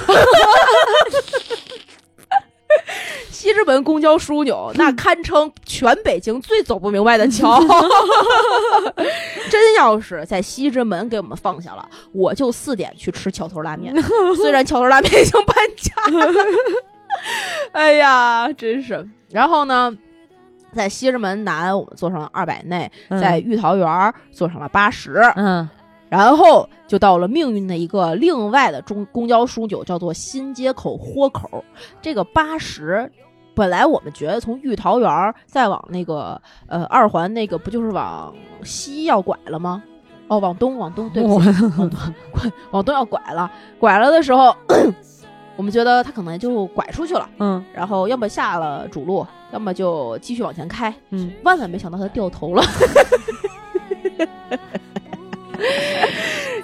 [3.32, 7.60] 西直门公交枢纽那 堪称全北京最走不明白的桥，
[9.50, 13.94] 真要是在西直门给我们放下了，我就四点去吃桥头拉面。
[14.36, 16.34] 虽然桥头拉面已经搬家了，
[17.74, 19.08] 哎呀，真是。
[19.30, 19.96] 然后呢，
[20.74, 25.70] 在西直门南我们坐上了二百内，在玉桃园坐上了八十，嗯
[26.10, 31.64] 然后就到了命运的一个另外的中公交枢纽，叫做新街口豁口。
[32.02, 33.12] 这个八十，
[33.54, 38.34] 本来我们觉得从玉桃园再往那个呃二环那个不就是往
[38.64, 39.84] 西要拐了吗？
[40.30, 42.00] 哦，往东，往东，对不起，往东，
[42.72, 43.52] 往东要拐了。
[43.80, 44.56] 拐了的时候，
[45.56, 50.94] 我们觉得他可能就拐出去了，嗯然后要么下了主路，要么就继续往前开。
[51.10, 52.64] 嗯，万万没想到他掉头了。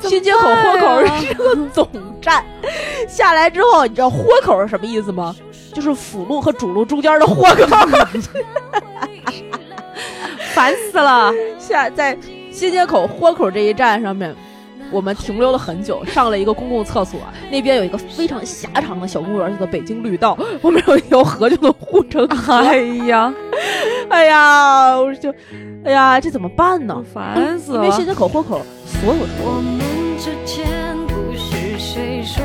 [0.02, 1.90] 新街口豁口是个总
[2.22, 2.46] 站，
[3.08, 5.36] 下来之后，你知道豁口是什么意思吗？
[5.74, 7.66] 就是辅路和主路中间的豁口。
[10.54, 11.34] 烦死了。
[11.58, 12.16] 下在
[12.52, 14.36] 新街口豁口这一站上面，
[14.94, 17.20] 我们停留了很久，上了一个公共厕所，
[17.52, 22.54] 那边有一个非常狭长的小公园，叫做北京绿道， 后面有一条河就能护城河。
[22.54, 22.78] 哎
[23.08, 23.34] 呀，
[24.10, 25.34] 哎呀，我就，
[25.84, 27.04] 哎呀，这怎么办呢？
[27.14, 27.92] 烦死了因为！
[27.96, 29.80] 新街口豁口所有的我们
[30.18, 30.66] 之间
[31.08, 32.44] 不是谁说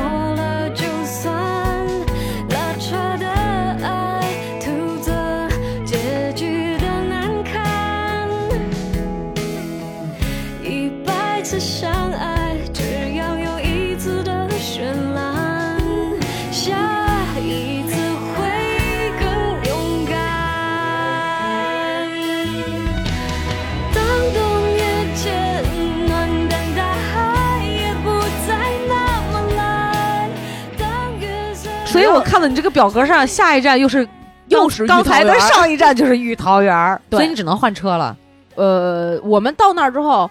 [32.07, 34.07] 我看到你这个表格上，下一站又是
[34.47, 38.15] 又是刚才的上一站就是玉桃园儿，所以你只能换车了。
[38.55, 40.29] 呃，我们到那儿之后，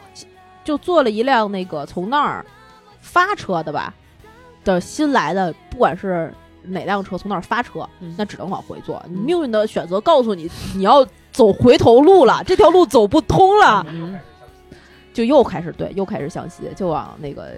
[0.64, 2.44] 就坐了一辆那个从那儿
[3.00, 3.94] 发车的吧
[4.64, 9.02] 的新来的，不管是哪辆车从那儿发车，嗯那只能往回坐。
[9.08, 14.18] 你命运的选择告诉你，你要走回头路了，这条路走不通了，嗯
[15.14, 17.52] 就又开始对，又开始向西，就往那个。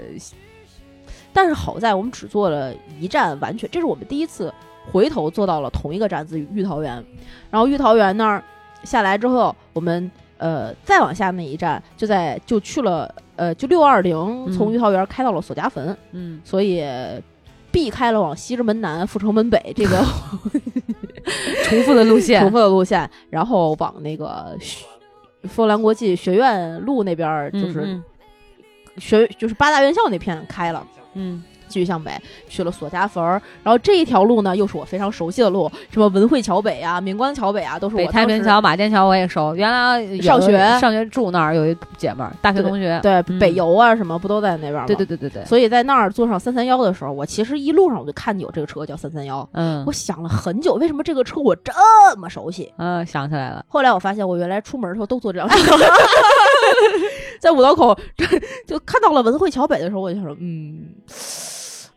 [1.33, 4.53] 但是好在我们只坐了一站，完全这是我们第一次
[4.91, 7.05] 回头坐到了同一个站子玉桃园，
[7.51, 8.43] 然后玉桃园那儿
[8.83, 14.17] 下来之后，我们呃再往下那一站就在就去了呃就六二零
[14.47, 14.53] 嗯。
[14.53, 16.85] 从玉桃园开到了索家坟，嗯，所以
[17.71, 20.05] 避开了往西直门南、阜成门北这个
[21.65, 24.85] 重复的路线，重复的路线，然后往那个学
[25.45, 28.03] 凤兰国际学院路那边儿就是嗯。
[28.99, 30.87] 学、就是八大院校那片开了。
[31.15, 32.13] 嗯继续向北
[32.49, 40.59] 去了索家坟儿，然后这一条路呢，又是我非常熟悉的路，什么文汇桥北啊、明光桥北啊，都是我北太平桥、马甸桥我也熟，原来上学。
[40.81, 43.39] 上学住那儿有一姐们儿，大学同学，对、嗯。
[43.39, 44.87] 北邮啊什么不都在那边吗？
[44.87, 49.85] 对对对对对，所以在那儿坐上三三幺的时候，我其实一路上我就看见有这个车叫三三幺，嗯。
[49.87, 51.73] 我想了很久，为什么这个车我这
[52.19, 52.73] 么熟悉？
[52.79, 55.77] 嗯，想起来了，后来我发现，我原来出门的时候都坐这辆车，
[57.41, 58.27] 在五道口这
[58.67, 60.89] 就看到了文汇桥北的时候，我就想说，嗯，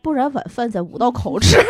[0.04, 1.58] 不然晚饭在五道口吃。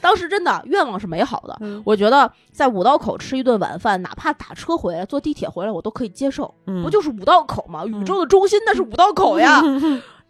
[0.00, 6.52] 当时真的愿望是美好的，嗯我觉得在五道口吃一顿晚饭，哪怕打车回来、坐地铁回来，我都可以接受。
[6.66, 7.86] 嗯不就是五道口吗？
[7.86, 9.62] 宇宙的中心那是五道口呀，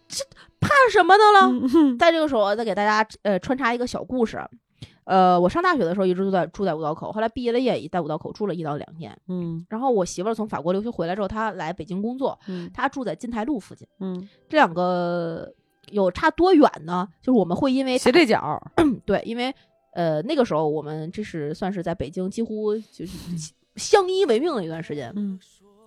[0.06, 0.22] 这
[0.60, 1.48] 怕什么的了？
[1.74, 4.38] 嗯在这个时候，我再给大家呃穿插一个小故事。
[5.04, 9.16] 呃，我上大学的时候一直都在住在五道口，后来毕业了业也在五道口住了一到两年。
[9.28, 13.86] 嗯然后我媳妇儿从法国留学回来之后，她来北京工作，嗯她住在金台路附近。
[14.00, 15.52] 嗯，这两个
[15.90, 17.08] 有差多远呢？
[17.20, 18.62] 就是我们会因为斜对角，
[19.04, 19.52] 对，因为
[19.92, 23.12] 呃那个时候我们这是算是在北京几乎就是
[23.76, 25.12] 相依为命的一段时间。
[25.16, 25.38] 嗯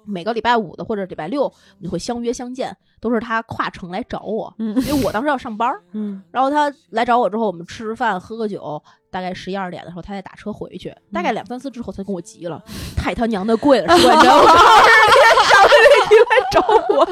[0.06, 5.82] 每个礼拜五的或者礼拜六，我们会相约相见，都是他跨城来找我，嗯因为我当时要上班儿。
[5.94, 8.82] 嗯然后他来找我之后，我们吃饭喝个酒，
[9.12, 10.94] 大概十一二点的时候，他再打车回去。
[11.14, 12.62] 大概两三次之后，他跟我急了：
[12.96, 14.14] “太他娘的贵了，是吧？
[14.16, 14.52] 你知道吗？
[14.52, 15.76] 二十
[16.10, 17.06] 天上来找我，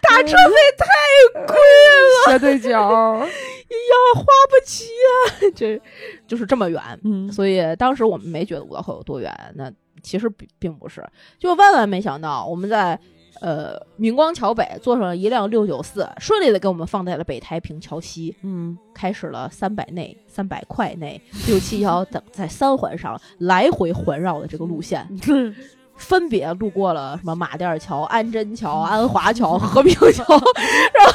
[0.00, 5.50] 打车费太贵了，斜对角，哎呀，花不起啊！
[5.54, 5.80] 这
[6.26, 6.80] 就是这么远。
[7.04, 9.70] 嗯所以当时我们没觉得五道口有多远，那
[10.06, 11.04] 其实并并不是，
[11.38, 12.98] 就万万没想到我们在。
[13.42, 18.34] 呃，明光桥北坐上了一辆六九四，顺利的给我们放在了北太平桥西。
[18.40, 25.06] 嗯开始了三百内、三百块内、六七幺等在三环上来回环绕的这个路线，
[25.96, 30.24] 分别路过了什么马甸桥、安贞桥、安华桥、 和平桥，
[30.94, 31.12] 然后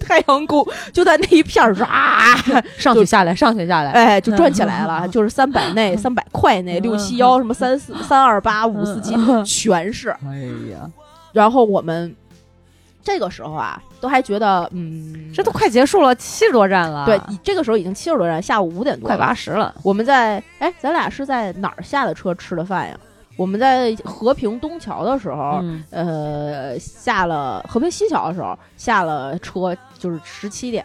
[0.00, 1.86] 太阳宫就在那一片儿唰，
[2.76, 10.10] 上去下来，上去下来，哎，就转起来了，就是三百内、三百块内、六七幺什么三四三二八五四七，全是。
[10.26, 10.38] 哎
[10.72, 10.90] 呀，
[11.32, 12.14] 然后我们
[13.02, 19.32] 这个时候啊，都还觉得嗯，这都快结束了，七十多站了，对，这个时候已经七十多站，下午五点多，快八。
[19.32, 22.96] 十了，我们在哎，咱俩是在哪儿下的车吃的饭呀？
[23.36, 30.84] 我们在和平东桥的时候，嗯呃，下了和平西桥的时候下了车，就是十七点，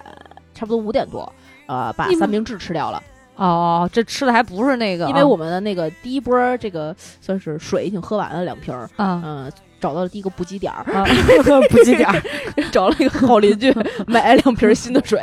[0.54, 1.32] 差不多五点多，
[1.68, 3.04] 呃，把三明治吃掉了，
[3.36, 11.04] 哦，这吃的还不是那个，因为我们的那个第一波这个算是水已经喝完了两瓶儿，啊嗯、找到了第一个补给点儿，啊，
[11.70, 12.22] 补给点儿，
[12.72, 13.72] 找了一个好邻居
[14.08, 15.22] 买了两瓶新的水，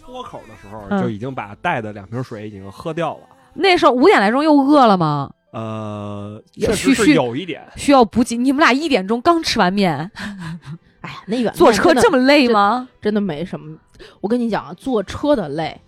[0.00, 3.20] 脱口的时候嗯就已经把带的两瓶水已经喝掉了。
[3.52, 5.30] 那时候五点来钟又饿了吗？
[5.54, 8.36] 呃，有确实有一点，需要补给？
[8.36, 10.10] 你们俩一点钟刚吃完面，
[11.00, 12.88] 哎呀，那远 坐车这么累吗？
[13.00, 13.76] 真的没什么。
[14.20, 15.80] 我跟你讲啊，坐车的累，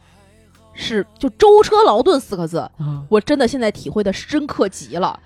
[0.73, 2.71] 是就舟车劳顿四个字，
[3.09, 5.19] 我真的现在体会的深刻极了。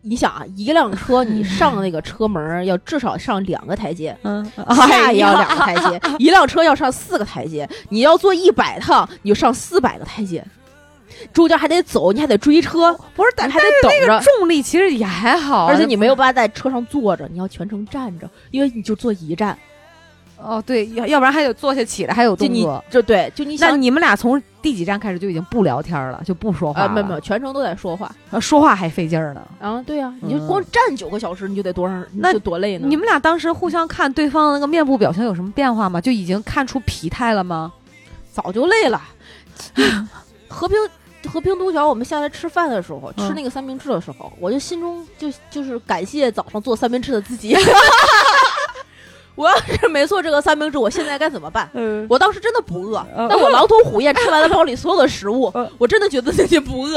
[0.00, 10.44] 你想啊，一辆车你 上那个车门要至少上两个台阶，嗯，下也要两个台阶，一辆车要上四个台阶，你要坐一百趟，你就上四百个台阶，
[11.32, 14.24] 中间还得走，你还得追车，不是，但还得等那个着。
[14.38, 19.56] 重力其实也还好，而且你没有办法在车上坐着，你要全程站着，因为你就坐一站，
[20.36, 22.84] 哦，对，要要不然还得坐下起来，还有动作。
[22.90, 26.86] 就对，就你想那你们俩从第几站开始就已经不聊天了，就不说话？
[26.88, 29.42] 没有没有，全程都在说话有，说话还费劲儿呢。
[29.60, 32.86] 啊，对呀、你就嗯光站九个小时，你就得多长，那就多累呢？
[32.86, 36.00] 你们俩当时互相看对方的那个面部表情有什么变化吗？
[36.00, 37.72] 就已经看出疲态了吗？
[38.32, 39.02] 早就累了。
[40.48, 40.76] 和 平
[41.28, 47.56] 和平东桥，我们下来吃饭的时候，吃嗯那个三明治的时候，我就心中就就是感谢早上做三明治的自己。
[49.34, 51.70] 我要是没做这个三明治，我现在该怎么办？
[51.72, 56.94] 嗯，我当时真的不饿，嗯但我狼吞虎咽吃完了包里所有的食物嗯，我真的觉得自己不饿。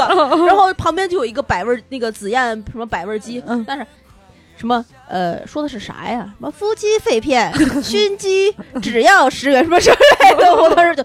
[0.48, 3.86] 然后旁边就有一个百味儿那个紫燕什么百味鸡嗯，但是
[4.58, 6.22] 什么呃说的是啥呀？
[6.22, 7.54] 什么夫妻肺片、
[7.84, 8.52] 熏鸡，
[8.82, 11.04] 只要十元什么之类的，我当时就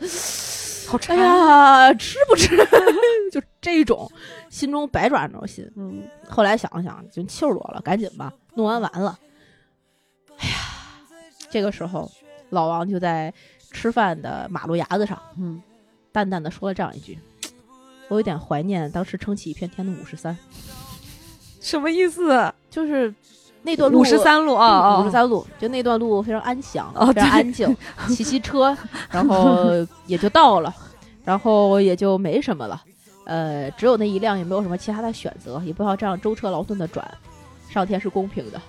[0.86, 2.56] 好馋哎，呀，吃不吃？
[3.32, 4.10] 就这种，
[4.48, 5.68] 心中百爪挠心。
[5.76, 9.18] 嗯后来想了想，就气儿多了，赶紧吧，弄完完了。
[10.38, 10.54] 哎呀，
[11.50, 12.10] 这个时候
[12.50, 13.32] 老王就在
[13.72, 15.60] 吃饭的马路牙子上，嗯，
[16.12, 17.18] 淡淡的说了这样一句
[18.08, 20.36] ：“我有点怀念当时撑起一片天的五十三，
[21.60, 22.52] 什么意思？
[22.70, 23.12] 就是
[23.66, 27.76] 那段路五十三路啊啊，五十三路，就那段路非常安详，哦非常安静，
[28.08, 28.76] 骑骑车，
[29.10, 29.66] 然后
[30.06, 30.72] 也就到了，
[31.24, 32.80] 然后也就没什么了。
[33.24, 37.04] 呃，只有那一辆，也没有什么其他的选择，也不要这样舟车劳顿的转。
[37.68, 38.60] 上天是公平的，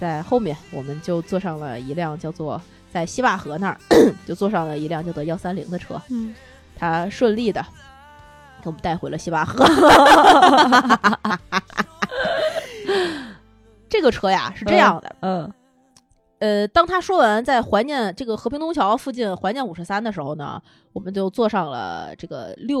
[0.00, 2.58] 在后面我们就坐上了一辆叫做
[2.90, 3.78] 在西坝河那儿
[4.26, 6.34] 就坐上了一辆叫做幺三零的车，嗯，
[6.74, 7.60] 他顺利的
[8.62, 9.62] 给我们带回了西坝河。
[14.00, 15.52] 这个车呀是这样的，嗯
[16.38, 20.62] 呃，当他说完在怀念这个和平东桥附近怀念五十三的时候呢，
[20.94, 22.80] 我们就坐上了这个六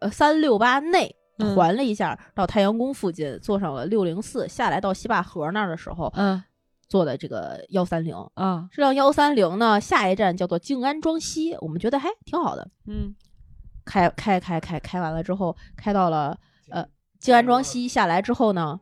[0.00, 1.16] 呃三六八内。
[1.38, 6.42] 嗯环了一下，到太阳宫附近，坐上了六零四，下来到西坝河那儿的时候，嗯
[6.86, 8.14] 坐的这个幺三零。
[8.34, 12.68] 啊这辆幺三零呢，下一站叫做静安庄西，我们觉得还挺好的。
[12.86, 13.14] 嗯
[13.86, 16.36] 开开开开开完了之后，开到了
[16.68, 16.86] 呃
[17.18, 18.78] 静安庄西，下来之后呢，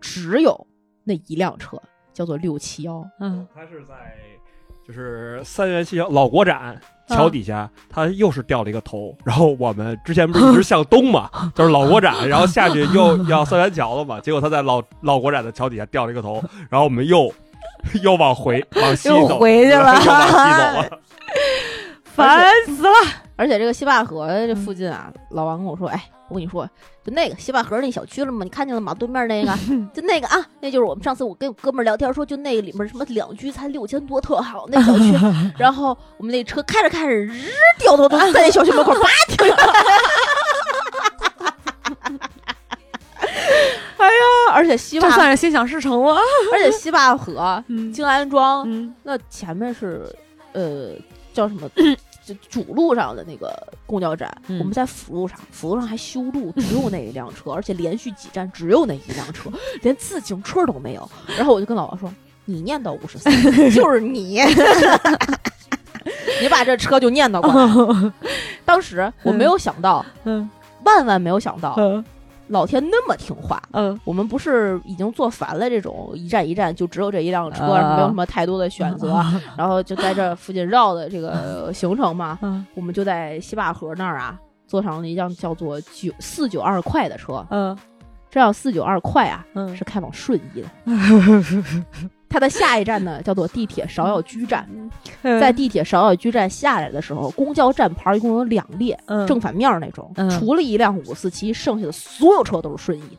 [0.00, 0.66] 只有
[1.08, 1.80] 那一辆车，
[2.12, 3.02] 叫做六七幺。
[3.18, 3.94] 嗯它是在
[4.86, 6.78] 就是三元西桥老国展
[7.08, 9.16] 桥底下，它又是掉了一个头。
[9.24, 17.32] 然后我们之前不是一直向东嘛， 就是老国展，然后下去又要三元桥了嘛，结果它在老老国展的桥底下掉了一个头，然后我们又
[18.02, 21.00] 又往回往西又走，回去了又往西走了。
[22.04, 22.94] 烦死了。
[23.38, 26.68] 而且这个西坝河这附近啊，老王跟我说，哎，我跟你说，
[27.04, 28.42] 就那个西坝河那小区了吗？
[28.42, 28.92] 你看见了吗？
[28.92, 29.52] 对面那个，
[29.94, 35.14] 就那个啊，那就是我们上次我跟我哥们儿聊天说，就那个里面什么两居才六千多，特好那小区。
[35.56, 37.40] 然后我们那车开着开着，日
[37.78, 39.72] 掉头都在那小区门口叭停下来。
[43.98, 46.16] 哎呀，而且西坝，这算是心想事成了。
[46.52, 50.04] 而且西坝河、嗯静安庄，嗯那前面是
[50.52, 50.90] 呃
[51.32, 51.68] 叫什么？
[52.34, 53.54] 就主路上的那个
[53.86, 59.50] 公交站，嗯我们在辅路上，辅路上还修路，只有那一辆车，而且连续几站只有那一辆车，
[59.82, 61.10] 连自行车都没有。
[61.36, 62.12] 然后我就跟老王说
[62.44, 63.32] ：“你念叨五十三，
[63.72, 64.40] 就是你，
[66.40, 68.12] 你把这车就念叨过来。
[68.64, 70.48] ”当时我没有想到，嗯。
[70.84, 72.02] 万万没有想到，嗯
[72.48, 73.62] 老天那么听话。
[73.72, 79.22] 嗯我们不是已经坐烦了这种一站一站就只有这一辆车，啊没有什么太多的选择，
[79.56, 87.46] 然后就在这附近绕的这个 行程嘛，嗯我们就在西坝河那儿啊，坐上了一辆叫做九四九二快的车。
[87.50, 87.76] 嗯
[88.30, 90.68] 这辆四九二快啊，嗯是开往顺义的。
[92.28, 94.68] 它的下一站呢，叫做地铁芍药居站。
[95.22, 103.18] 在地铁芍药居站下来的时候，公交站牌一共有两列，嗯正反面那种，嗯除了一辆五四七，剩下的所有车都是顺义。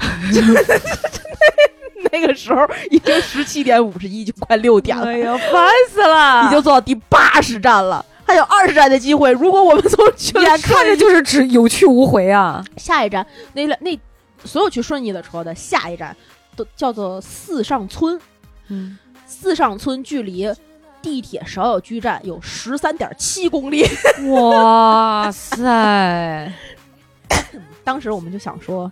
[2.10, 6.46] 那个时候已经十七点五十一，就快六点了，哎呀，烦死了！
[6.46, 9.30] 已经坐到第八十站了，还有二十站的机会。
[9.32, 12.62] 如果我们从去了眼看着就是只有去无回啊！
[12.76, 13.24] 下一站，
[13.54, 13.98] 那辆那
[14.44, 16.14] 所有去顺义的车的下一站
[16.56, 18.20] 都叫做四上村。
[18.72, 20.50] 嗯，四上村距离
[21.02, 23.84] 地铁芍药居站有十三点七公里。
[24.30, 26.52] 哇塞，
[27.84, 28.90] 当时我们就想说，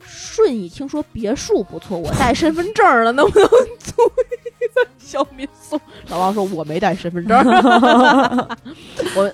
[0.00, 3.92] 顺义听说别墅不错，我带身份证了，能不能租
[4.60, 5.80] 一个小民宿？
[6.08, 7.36] 老王说我没带身份证。
[9.16, 9.32] 我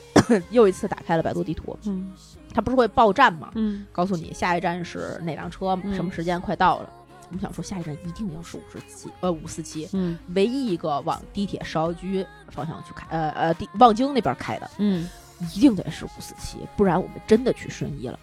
[0.51, 2.13] 又一次打开了百度地图，嗯
[2.55, 3.51] 它不是会报站吗？
[3.57, 6.91] 嗯告诉你下一站是哪辆车，嗯什么时间快到了。
[7.29, 15.09] 我们想说下一站一定要是五十七，呃五四七，嗯唯一一个往地铁芍药居方向去开，呃呃地望京那边开的，嗯，
[15.55, 18.19] 一定得是五四七，不然我们真的去顺义了。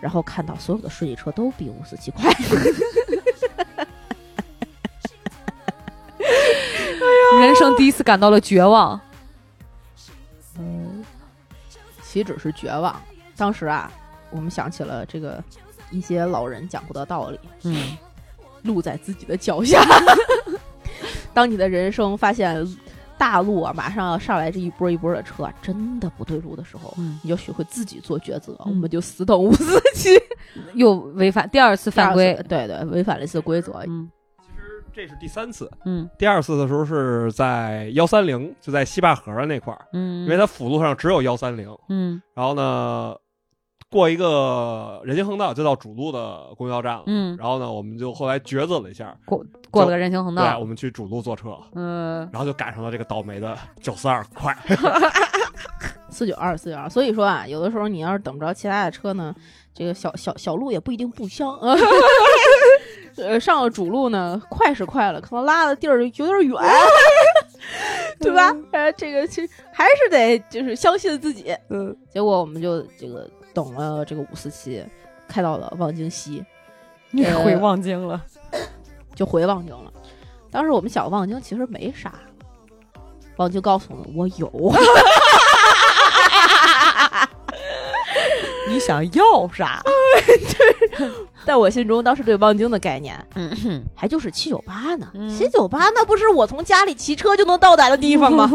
[0.00, 2.30] 然后看到所有的顺义车都比五四七快，
[7.40, 9.00] 人生第一次感到了绝望。
[10.56, 11.04] 嗯，
[12.02, 13.00] 岂止是绝望。
[13.36, 13.90] 当时啊，
[14.30, 15.42] 我们想起了这个
[15.90, 17.96] 一些老人讲过的道理：嗯
[18.62, 19.82] 路在自己的脚下。
[21.34, 22.66] 当你的人生发现
[23.16, 28.52] 大路啊，马上要上来这一波一波的车啊，真的不对路的时候，嗯，你就学会自己做抉择。
[28.66, 30.10] 嗯我们就死等五四七，
[30.74, 32.34] 又违反第二次犯规。
[32.48, 33.82] 对对，违反了一次规则。
[33.86, 34.10] 嗯
[34.40, 43.14] 其实这是第三次，嗯第二次的时候是在幺三零，就在西坝河的那块儿，嗯，因为它辅路上只有幺三零，嗯然后呢，
[43.90, 47.02] 过一个人行横道就到主路的公交站了。
[47.06, 54.56] 嗯然后呢，我们就后来抉择了一下，过过了个人行横道对，道我，们去主路坐车，嗯然后就赶上了这个倒霉的九四二快。
[56.10, 59.34] 四九二四九二，所以说啊，有的时候你要是等不着其他的车呢，
[59.74, 61.76] 这个小小小路也不一定不香啊。
[63.18, 66.56] 呃，上了主路呢，快是快了，可能拉的地儿有点远，
[68.20, 68.54] 对吧？
[68.72, 71.54] 呃，这个其实还是得就是相信自己。
[71.68, 74.84] 嗯，结果我们就这个等了这个五四七，
[75.26, 76.44] 开到了望京西，
[77.10, 78.20] 你呃回望京了，
[79.14, 79.92] 就回望京了。
[80.50, 82.14] 当时我们想，望京其实没啥，
[83.36, 84.50] 望京告诉我们我有。
[88.68, 89.82] 你想要啥？
[91.46, 95.08] 在我心中，当时对望京的概念嗯哼，还就是七九八呢。
[95.14, 98.50] 嗯七九八那不是我从家里骑车就能到达的地方吗？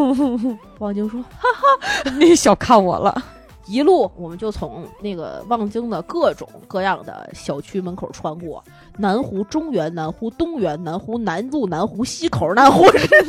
[0.78, 3.24] 望京说，哈哈你小看我了，
[3.66, 8.64] 一路我们就从那个望京的各种各样的小区门口穿过，
[8.98, 12.84] 南湖中原、南湖东园、南湖南路、南湖西口、南湖，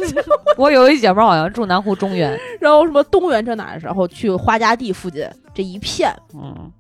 [0.59, 5.25] 我有一姐们儿好像住南湖中原，然后什么东园这哪儿，然后去花家地附近
[5.55, 6.71] 这一片，嗯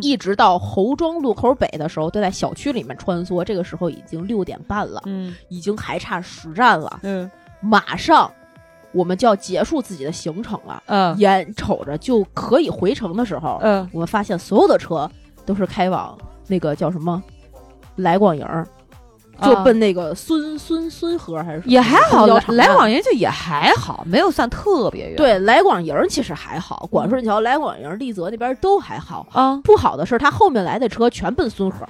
[0.00, 3.44] 一直到侯庄路口北的时候，都在小区里面穿梭。
[3.44, 7.30] 这个时候已经六点半了，嗯已经还差十站了，嗯
[7.60, 8.30] 马上
[8.96, 10.82] 我们就要结束自己的行程了。
[10.86, 15.08] 嗯眼瞅着就可以回城的时候，嗯，我们发现所有的车
[15.44, 16.16] 都是开往
[16.46, 17.22] 那个叫什么
[17.96, 18.66] 来广营儿，
[19.42, 25.16] 就啊奔那个孙孙孙河还是也还好，来公交场站来往人就也还好，没有算特别远。
[25.16, 29.26] 对来广营儿其实还好，广顺桥、来广营儿、丽泽那边都还好。
[29.32, 31.86] 啊，不好的是，他后面来的车全奔孙河，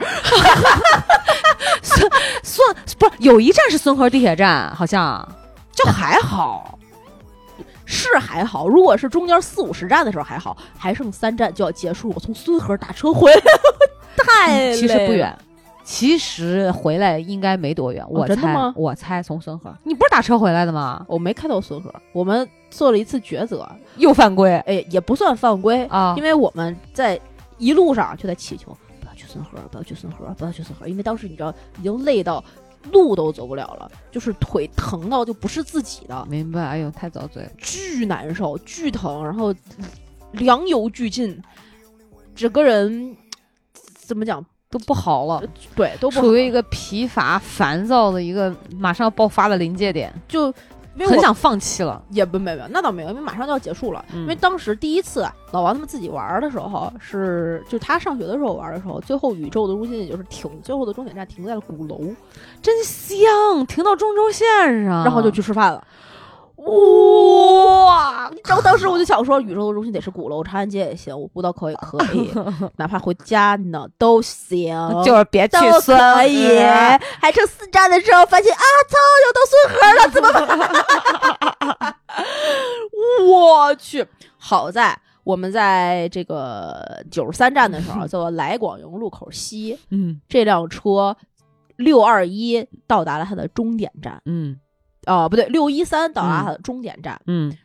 [1.83, 2.11] 孙
[2.43, 5.27] 孙不是有一站是孙河地铁站，好像
[5.73, 6.79] 就还好。
[7.87, 8.69] 是还好。
[8.69, 13.41] 如果是中间四五十站的时候还好，还剩三站就要结束，我从孙河打车回来，
[14.19, 15.35] 太累其实不远，
[15.85, 18.05] 其实回来应该没多远。
[18.09, 21.07] 我猜，真的吗我猜从孙河，你不是打车回来的吗？
[21.09, 26.23] 我没开到孙河，我们做了一次抉择，又犯规哎，也不算犯规，啊因！
[26.25, 27.19] 为我们在
[27.57, 32.43] 一路上就在祈求不要去孙河，不要去孙河，不要去孙河，因为当时你知道已经累到
[32.93, 37.51] 路都走不了了，就是腿疼到就不是自己的，明白，哎呦，太遭罪了。
[37.59, 39.55] 巨难受，巨疼，然后
[40.33, 41.41] 良油俱尽，
[42.35, 43.17] 整个人
[43.95, 44.45] 怎么讲？
[44.69, 45.41] 都不好了，
[45.77, 50.53] 对，都不好处于一个疲乏、烦躁的一个马上要爆发的临界点，就
[50.97, 52.03] 因为我很想放弃了。
[52.11, 54.05] 也不没有没，那倒没有，因为马上就要结束了。
[54.13, 62.01] 嗯因为当时第一次啊老王他们自己玩的时候，是就他上学的时候玩的时候，最后宇宙的中心也就是停，最后的终点站停在了鼓楼，
[62.63, 64.47] 真香，停到中轴线
[64.85, 65.87] 上，然后就去吃饭了。
[66.57, 68.31] 哇！
[68.45, 72.31] 然后当时我就想说，宇宙的中心得是鼓楼，长安街也行，我不到口也可以，
[72.77, 74.75] 哪怕回家呢都行，
[75.05, 76.59] 就是别去都孙可以。
[76.59, 76.63] 河
[77.21, 80.33] 还剩四站的时候，发现啊，操，要到孙河了，怎么
[81.79, 81.95] 办？
[83.27, 84.07] 我去！
[84.39, 91.17] 好在我们在这个九十三站的时候， 叫做来广营路口西，嗯这辆车
[91.77, 94.23] 六二一到达了它的终点站。
[94.25, 94.59] 嗯
[95.07, 97.21] 哦，不对，六一三到达终点站。
[97.27, 97.57] 嗯。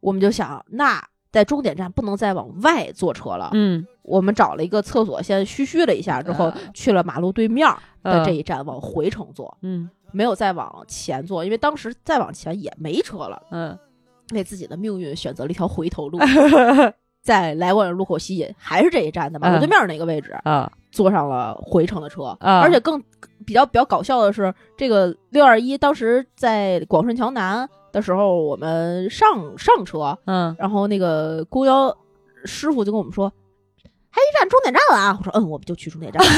[0.00, 1.02] 我们就想，那
[1.32, 3.50] 在终点站不能再往外坐车了。
[3.54, 7.66] 嗯，我们找了一个厕所，先嘘嘘了一下，之后呃去了马路对面
[8.02, 9.88] 的呃这一站往回程坐，嗯。
[10.12, 13.76] 没有再往前坐，因为当时再往前也没车了，嗯。
[14.32, 16.18] 为自己的命运选择了一条回头路。
[17.20, 23.02] 在来广营路口西，还是这一站的马路对面那个位置，啊坐上了回程的车，啊而且更
[23.46, 31.96] 比较比较搞笑的是，这个六二一当时在广顺桥南的时候，我们上上车，嗯然后那个公交
[32.44, 33.32] 师傅就跟我们说，
[34.10, 35.16] 还一站终点站了啊！
[35.18, 36.22] 我说嗯，我们就去终点站。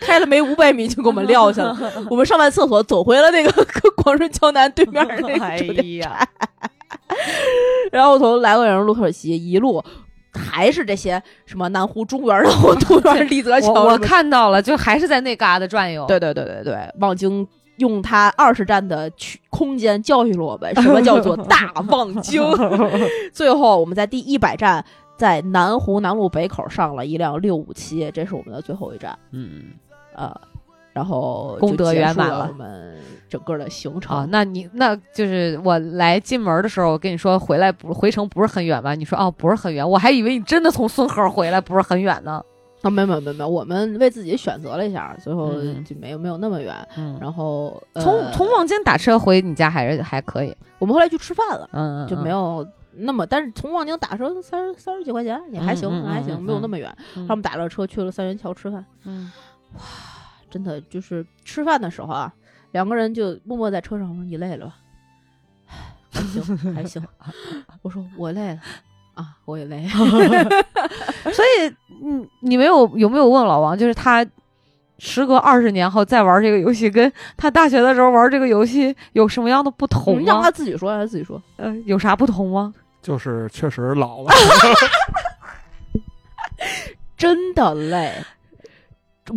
[0.00, 1.76] 开了没五百米就给我们撂下了，
[2.10, 3.66] 我们上完厕所走回了那个
[4.02, 6.28] 广顺桥南对面儿那 哎个酒店，呀，
[7.90, 9.82] 然后从来洛阳路口西一路
[10.34, 16.04] 还是这些什么南湖中园、南湖东园、丽泽桥我我看到了，就还是在那嘎达转悠。
[16.06, 17.46] 对对对对对，望京
[17.78, 22.42] 用它二十站的区空间教育了我们什么 叫做大望京。
[23.32, 24.84] 最后我们在第一百站，
[25.16, 29.18] 在南湖南路北口上了一辆六五七，这是我们的最后一站。
[29.32, 29.72] 嗯
[30.14, 30.32] 呃，
[30.94, 32.96] 然后功德圆满了了我们
[33.28, 34.16] 整个的行程。
[34.16, 38.94] 啊，那你那就是我来进门的时候，我跟你说回来不回程不是很远吧？
[38.94, 42.42] 你说哦不是很远，我还以为你真的从孙河回来不是很远呢。
[42.82, 46.74] 啊，没有没有没有没，我们为自己选择了一下，最后嗯就没有没有那么远。
[46.98, 56.94] 嗯，然后从呃从望京打车回你家还是还可以，我们后来去吃饭了，嗯，就没有那么，但是从望京打车三十三十几块钱也还行，还行，嗯没有那么远。
[57.16, 59.32] 嗯然后我们打了车去了三元桥吃饭，嗯
[60.54, 62.32] 真的就是吃饭的时候啊，
[62.70, 64.76] 两个人就默默在车上说你累了吧？
[66.14, 67.04] 还行还行。
[67.82, 68.60] 我说我累了
[69.14, 69.84] 啊，我也累。
[71.32, 74.24] 所以，你，你没有有没有问老王，就是他
[75.00, 80.52] 时隔二十年后再玩这个游戏，跟他大学的时候玩这个游戏有什么样的不同让他？
[80.52, 81.42] 自己说，让他自己说。
[81.56, 82.72] 呃，有啥不同吗？
[83.02, 84.30] 就是确实老了，
[87.16, 88.12] 真的累。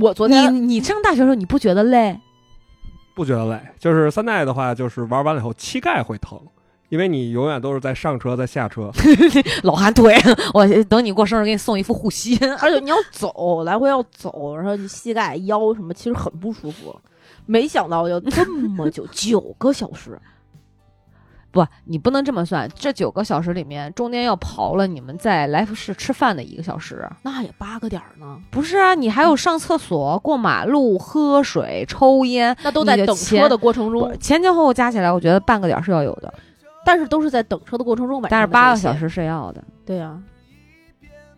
[0.01, 2.19] 我昨你天你上大学的时候你不觉得累？
[3.15, 3.59] 不觉得累。
[3.79, 6.39] 就是三代的话，就是玩完了以后膝盖会疼，
[6.89, 8.91] 因为你永远都是在上车在下车。
[9.63, 10.15] 老寒腿，
[10.53, 12.37] 我等你过生日给你送一副护膝。
[12.61, 16.99] 而且你要走，来回要走，然后你膝盖、腰什么，其实很不舒服。
[17.45, 20.19] 没想到要这么久，九个小时。
[21.57, 27.09] 不，你不能这么算，这九个小时里面中间要刨了你们在来福士吃饭的一个小时。
[27.23, 36.31] 那也八个点儿呢，不是啊，你还有上厕所、过马路、喝水、抽烟，那都在等车的过程中，前前后后加起来，我觉得半个点儿是要有的，
[36.85, 38.29] 但是都是在等车的过程中买。
[38.29, 40.21] 但是八个小，时是要的，对呀、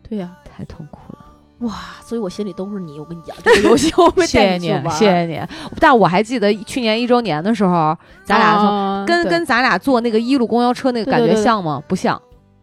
[0.08, 1.19] 对呀、太痛苦了。
[1.60, 1.74] 哇！
[2.06, 3.00] 所以我心里都是你。
[3.00, 5.42] 我跟你讲，这个游戏我会 谢谢你带去玩，谢谢你。
[5.80, 11.82] 但我还记得去年一周年的时候，咱俩跟跟咱俩坐那个一路公交车那个感觉对对对对像吗？
[11.88, 12.22] 不像。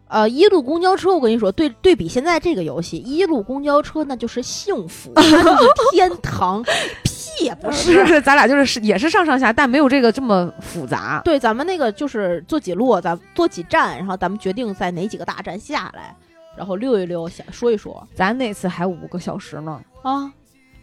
[0.09, 6.63] 呃，一路公交车，我跟你说，对对比现在这个游戏，一路公交车那就是幸福， 那就是天堂，
[7.03, 8.07] 屁也不是。
[8.07, 11.21] 是，咱俩就是是也是上上下，但没有这个这么复杂。
[11.25, 16.15] 对，咱们那个就是坐几路，咱坐几站，然后咱们决定在哪几个大站下来，
[16.57, 20.33] 然后溜一溜，想说一说咱那次还五个小时呢，啊。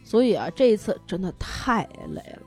[0.06, 2.42] 所以啊，这一次真的太累了，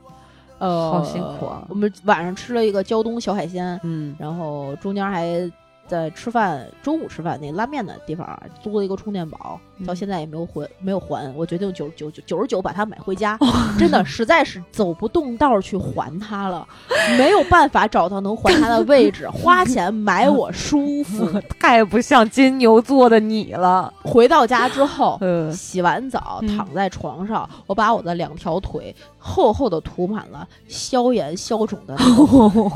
[0.60, 5.50] 呃，好辛苦啊我们晚上吃了一个胶东小海鲜，嗯，然后中间还
[5.88, 11.32] 在吃饭，中午吃饭那拉面的地方啊，租了一个充电宝，到嗯现在也没有还，没有还。
[11.34, 13.38] 我决定九九九九十九把它买回家，
[13.78, 16.66] 真的实在是走不动道儿去还它了，
[17.16, 21.26] 没有办法找到能还它的位置， 花钱买我舒服。
[21.58, 23.92] 太不像金牛座的你了。
[24.02, 25.16] 回到家之后。
[25.20, 31.96] 呃，洗完澡，嗯躺在床上，我把我的两条腿厚厚的涂满了消炎消肿的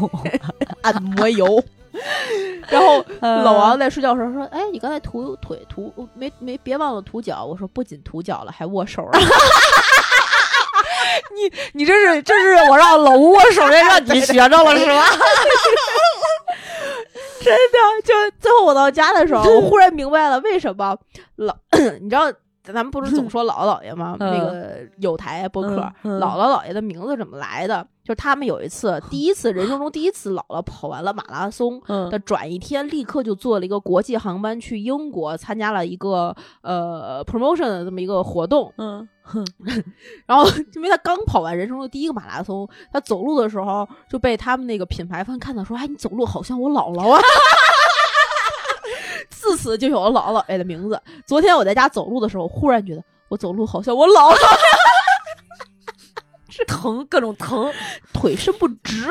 [0.82, 1.62] 按摩油。
[2.69, 9.10] 然后老王在睡觉的时候说：“哎，你刚才涂腿涂没没别忘了涂脚。”我说：“不仅涂脚了，还握手了。
[11.35, 15.05] 你你这是这是我让老吴握手的，让你学着了是吧？
[17.43, 20.97] 真的，就最后我到家的时候，我忽然明白了为什么
[21.36, 21.55] 老，
[22.01, 22.32] 你知道。
[22.64, 24.16] 咱们不是总说姥姥姥爷吗？
[24.20, 25.70] 嗯那个有台播客，
[26.05, 27.85] 姥姥姥爷的名字怎么来的？
[28.04, 38.72] 就是他们有一次， 第一次人生中第一次，姥姥跑完了马拉松，嗯的转一天，立刻就坐了一个国际航班去英国参加了一个呃 promotion 的这么一个活动。
[38.78, 39.06] 嗯，
[40.26, 47.20] 然后因为他刚跑完人生中的第一个马拉松，他走路的时候就被他们那个品牌方看到说：“哎，你走路好像我姥姥啊。
[49.30, 51.00] ”自此就有了姥姥姥爷的名字。
[51.26, 54.38] 昨天我在家走路的时候，忽然觉得我走路好像我姥姥，
[56.52, 57.72] 是疼，各种疼。
[58.12, 59.06] 腿伸不直，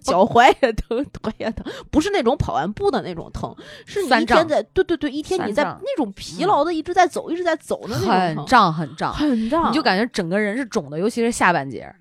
[0.00, 11.92] 脚踝也疼，腿也疼，不是那种跑完步的那种疼，是你一天在对对对，一天你在那种疲劳的一直在走，一直在走的那种很，胀很胀，很胀，你就感觉整个人是肿的，尤其是下半截，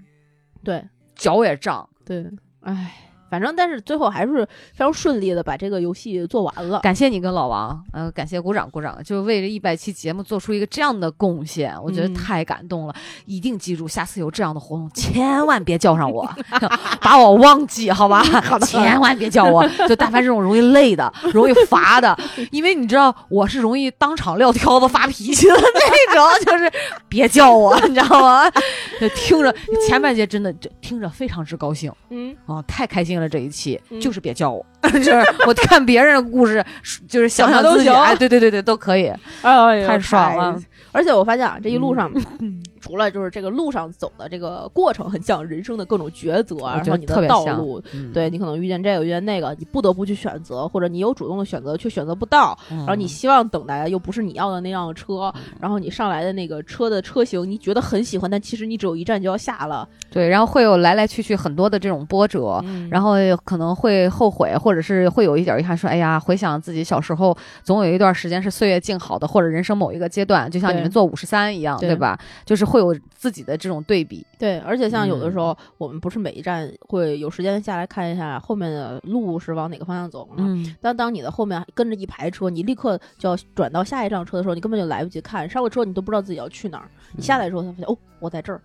[0.63, 0.83] 对
[1.15, 1.89] 脚也胀。
[2.05, 2.25] 对，
[2.61, 3.08] 唉。
[3.29, 6.79] 反正，但是最后还是非常顺利的把这个游戏做完了。
[6.79, 12.95] 感谢你跟老王，呃，感谢鼓掌鼓掌，就为这一百期节目做出一个这样的贡献，我觉得嗯太感动了。
[13.25, 16.27] 一定记住，下次有这样的活动，千万别叫上我，
[17.01, 18.23] 把我忘记，好吧？
[18.65, 22.17] 千万别叫我，就但凡这种容易累的、容易乏的，
[22.51, 26.71] 因为你知道我是容易当场撂挑子、发脾气的那种，就是
[27.07, 28.49] 别叫我，你知道吗？
[28.99, 29.53] 就听着
[29.87, 31.91] 前半截真的就听着非常之高兴。
[32.09, 33.27] 嗯，哦，太开心了！
[33.29, 36.63] 这一期、嗯就是别叫我， 就是我看别人的故事，
[37.07, 39.11] 就是想想都想自己，行哎，对对对对，都可以，
[39.41, 40.59] 哎呀太爽了。
[40.91, 42.11] 而且我发现啊，这一路上，
[42.81, 63.13] 除了就是这个路上走的这个过程很像人生的各种抉择啊，然后你的道特别像路，嗯对你可能遇见这个遇见那个，你不得不去选择，或者你有主动的选择却选择不到，然然后你希望等待的又不是你要的那辆车，然后你上来的那个车的车型你觉得很喜欢，但其实你只有一站就要下了，对，然后会有来来去去很多的这种波折，嗯然后
[63.45, 72.19] 可能会后悔，或者是会有一点遗憾，说哎呀，回想自己小时候，总有一段时间是岁月静好的，或者人生某一个阶段，就像你们做五十三一样，对对吧？
[72.45, 74.25] 就是会有自己的这种对比。
[74.37, 80.35] 对，而且像有的时嗯候，我们不是每一站会有时间下来看一下后面的路是往哪个方向走吗？
[80.37, 86.89] 嗯，但当你的后面跟着一排车，你立刻就要转到下一辆车的时候，你根本就来不及看，上了车你都不知道自己要去哪儿。
[87.15, 88.61] 你下来之后才发现，哦，我在这儿。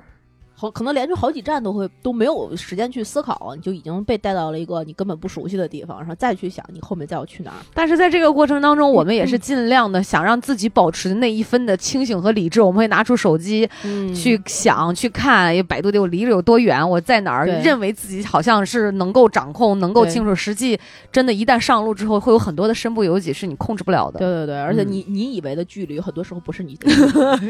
[0.57, 7.57] 好，可能连续好几站都会都没有时间去思考，你就已经被带到了一个你根本不熟悉的地方，然后再去想你后面再要去哪儿。
[7.75, 12.61] 但是在这个过程当中，我们也是尽量的想让自己保持那一分的清醒和理智。
[12.61, 20.35] 我们会拿出手机嗯去想、去看，百度的我离着有多远，我在哪儿，认为自己好像是能够掌控、能够清楚。
[20.35, 20.79] 实际
[21.11, 24.19] 真的，一旦上路之后，会有很多的身不由己，是你控制不了的。
[24.21, 26.89] 对对对，而且嗯你、你以为的距离，很多时候不是你的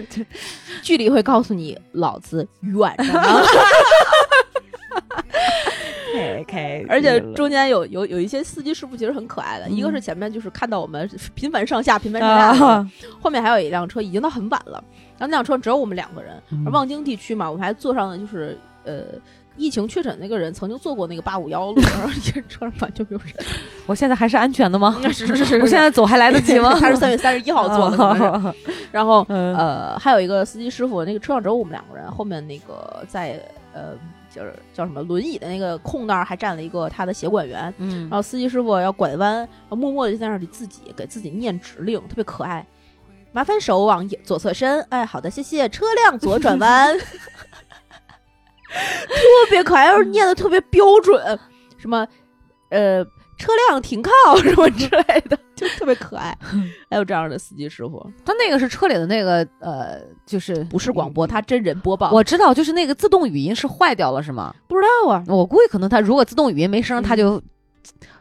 [0.83, 3.21] 距离会告诉你老子远着呢。
[6.47, 12.87] 开 而且中间有有有一些司机师傅其实很可爱的，一个嗯是前面就是看到我们频繁上下、频繁上下
[13.21, 14.83] 后面还有一辆车已经到很晚了，
[15.19, 19.03] 然后那辆车只有我们两个人，嗯而望京地区嘛，我们还坐上了就是呃。
[19.57, 23.35] 疫情确诊那个人曾经坐过那个八五幺路， 然后这车上完全没有人。
[23.87, 25.01] 我现在还是安全的吗？
[25.13, 26.77] 是是是是，我现在走还来得及吗？
[26.81, 28.55] 他是三月三十一号坐的，
[28.91, 33.41] 然后嗯呃，还有一个司机师傅，那个车上只有我们两个人，后面那个在
[33.73, 33.93] 呃，
[34.35, 42.65] 就是叫什么轮椅的那个空那儿还站了一个他的协管员，嗯然后司机师傅要拐弯，然后默默的就在那里自己给自己念指令，特别可爱。
[43.33, 45.69] 麻烦手往左侧伸，哎，好的，谢谢。
[45.69, 46.97] 车辆左转弯，
[48.75, 51.39] 特别可爱，又是念的特别标准，
[51.77, 52.07] 什么
[52.71, 53.05] 呃，
[53.37, 54.11] 车辆停靠
[54.43, 56.37] 什么之类的， 就特别可爱。
[56.91, 62.11] 还有这样的司机师傅，他那个是车里的那个呃，就是不是广播，他真人播报。
[62.11, 64.55] 我知道，就是那个自动语音是坏掉了，是吗？
[64.67, 67.41] 不知道啊，我估计可能他如果自动语音没声，嗯他就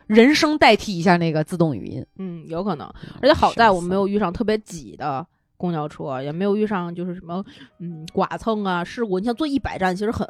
[0.08, 2.06] 人声代替一下那个自动语音。
[2.20, 2.88] 嗯，有可能。
[3.22, 5.26] 而且好在我们没有遇上特别挤的
[5.64, 7.42] 公交车，也没有遇上就是什么
[7.80, 9.18] 嗯剐蹭啊事故。
[9.18, 10.28] 你像坐一百站，其实很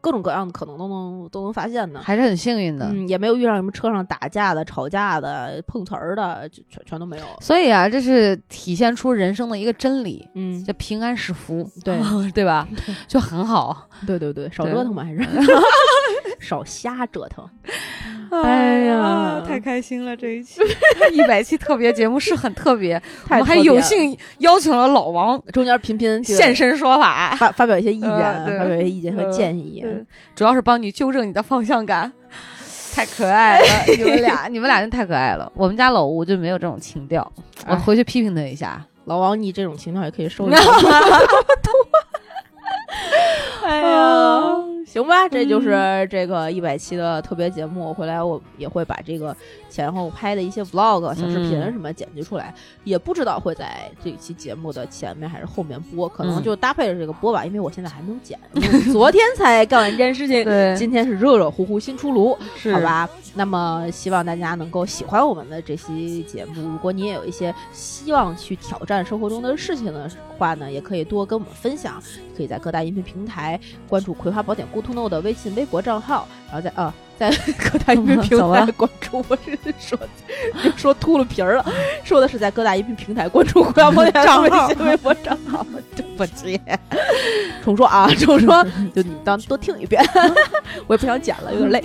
[0.00, 2.00] 各种各样的可能都能都能发现的。
[2.00, 2.86] 还是很幸运的。
[2.90, 7.24] 嗯，也没有遇上什么车上打架的、吵架的、碰瓷儿的，就全全都没有。
[7.42, 11.96] 所以啊，这是体现出人生的一个真理，嗯，叫平安是福， 对
[12.32, 12.66] 对吧？
[13.06, 13.86] 就很好。
[14.06, 15.18] 对对对，少折腾嘛，还是
[16.42, 17.48] 少瞎折腾。
[18.32, 20.16] 哎呀呀，太开心了！
[20.16, 20.60] 这一期
[21.12, 29.80] 一百期特别节目是很特别， 我们还有幸邀请了老王中间频频现身说法，发发表一些意见，呃发表一些意见和呃建议。
[29.82, 30.04] 对
[30.34, 32.10] 主要是帮你纠正你的方向感。
[32.94, 33.64] 太可爱了，
[33.96, 35.50] 你们俩，你们俩真太可爱了。
[35.54, 37.30] 我们家老吴就没有这种情调，
[37.66, 38.82] 我哎回去批评他一下。
[39.04, 40.60] 老王，你这种情调也可以收一收。
[43.64, 44.56] 哎呀，
[44.86, 47.94] 行吧，这就是这个一百期的特别节目。
[47.94, 49.34] 回来我也会把这个
[49.70, 52.52] 前后拍的一些 vlog、小视频嗯什么剪辑出来，
[52.82, 58.38] 也不知道会在这期节目的前面还是后面播，可能嗯就搭配着这个播吧，因为我现在还没有剪，
[58.92, 60.44] 昨天才干完一件事情，
[60.76, 62.36] 今天是热热乎乎新出炉，
[62.72, 62.80] 好？
[62.80, 63.08] 吧？
[63.34, 66.52] 那么希望大家能够喜欢我们的这期节目。
[66.60, 72.02] 如果你也有一些希望去挑战生活中的事情的话呢，也可以多跟我们分享。
[72.34, 73.51] 可以在各大音频平台
[73.88, 76.92] 关注《葵花宝典 Good to Know》的微信、微博账号，然后再啊。
[77.30, 77.30] 在
[77.70, 79.98] 各大音频平台关注，我是说
[80.64, 81.64] 就说秃噜皮儿了，
[82.02, 84.12] 说的是在各大音频平台关注《葵花宝典》
[84.50, 85.64] 的微信、微博账号。
[85.94, 86.58] 对不起，
[87.62, 90.02] 重说啊，重说， 就你们当多听一遍，
[90.88, 91.84] 我也不想剪了，有点累。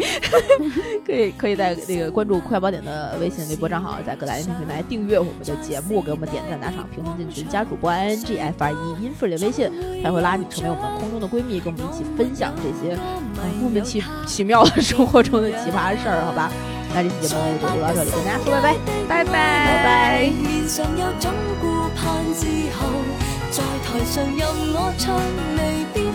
[1.06, 9.70] 可以可以在那个关注快宝典的微信、微博账号，在各大音频平台订阅我们的节目，给我们点赞、打赏、评论、进群、加主播 i n g f r e 音符里的微信，
[10.02, 16.52] 还会拉你成为我们空中的闺蜜，跟我们一起分享这些、呃莫名其奇妙的生活中的奇葩事儿，好吧？
[16.96, 18.76] 那这期节目就录到这里，跟大家说拜拜，
[19.08, 20.32] 拜拜拜拜。
[20.42, 21.30] 面上有種
[21.62, 22.80] 顧盼自豪，
[23.52, 25.20] 在台上任我唱，
[25.58, 25.60] 未
[25.94, 26.07] 必風光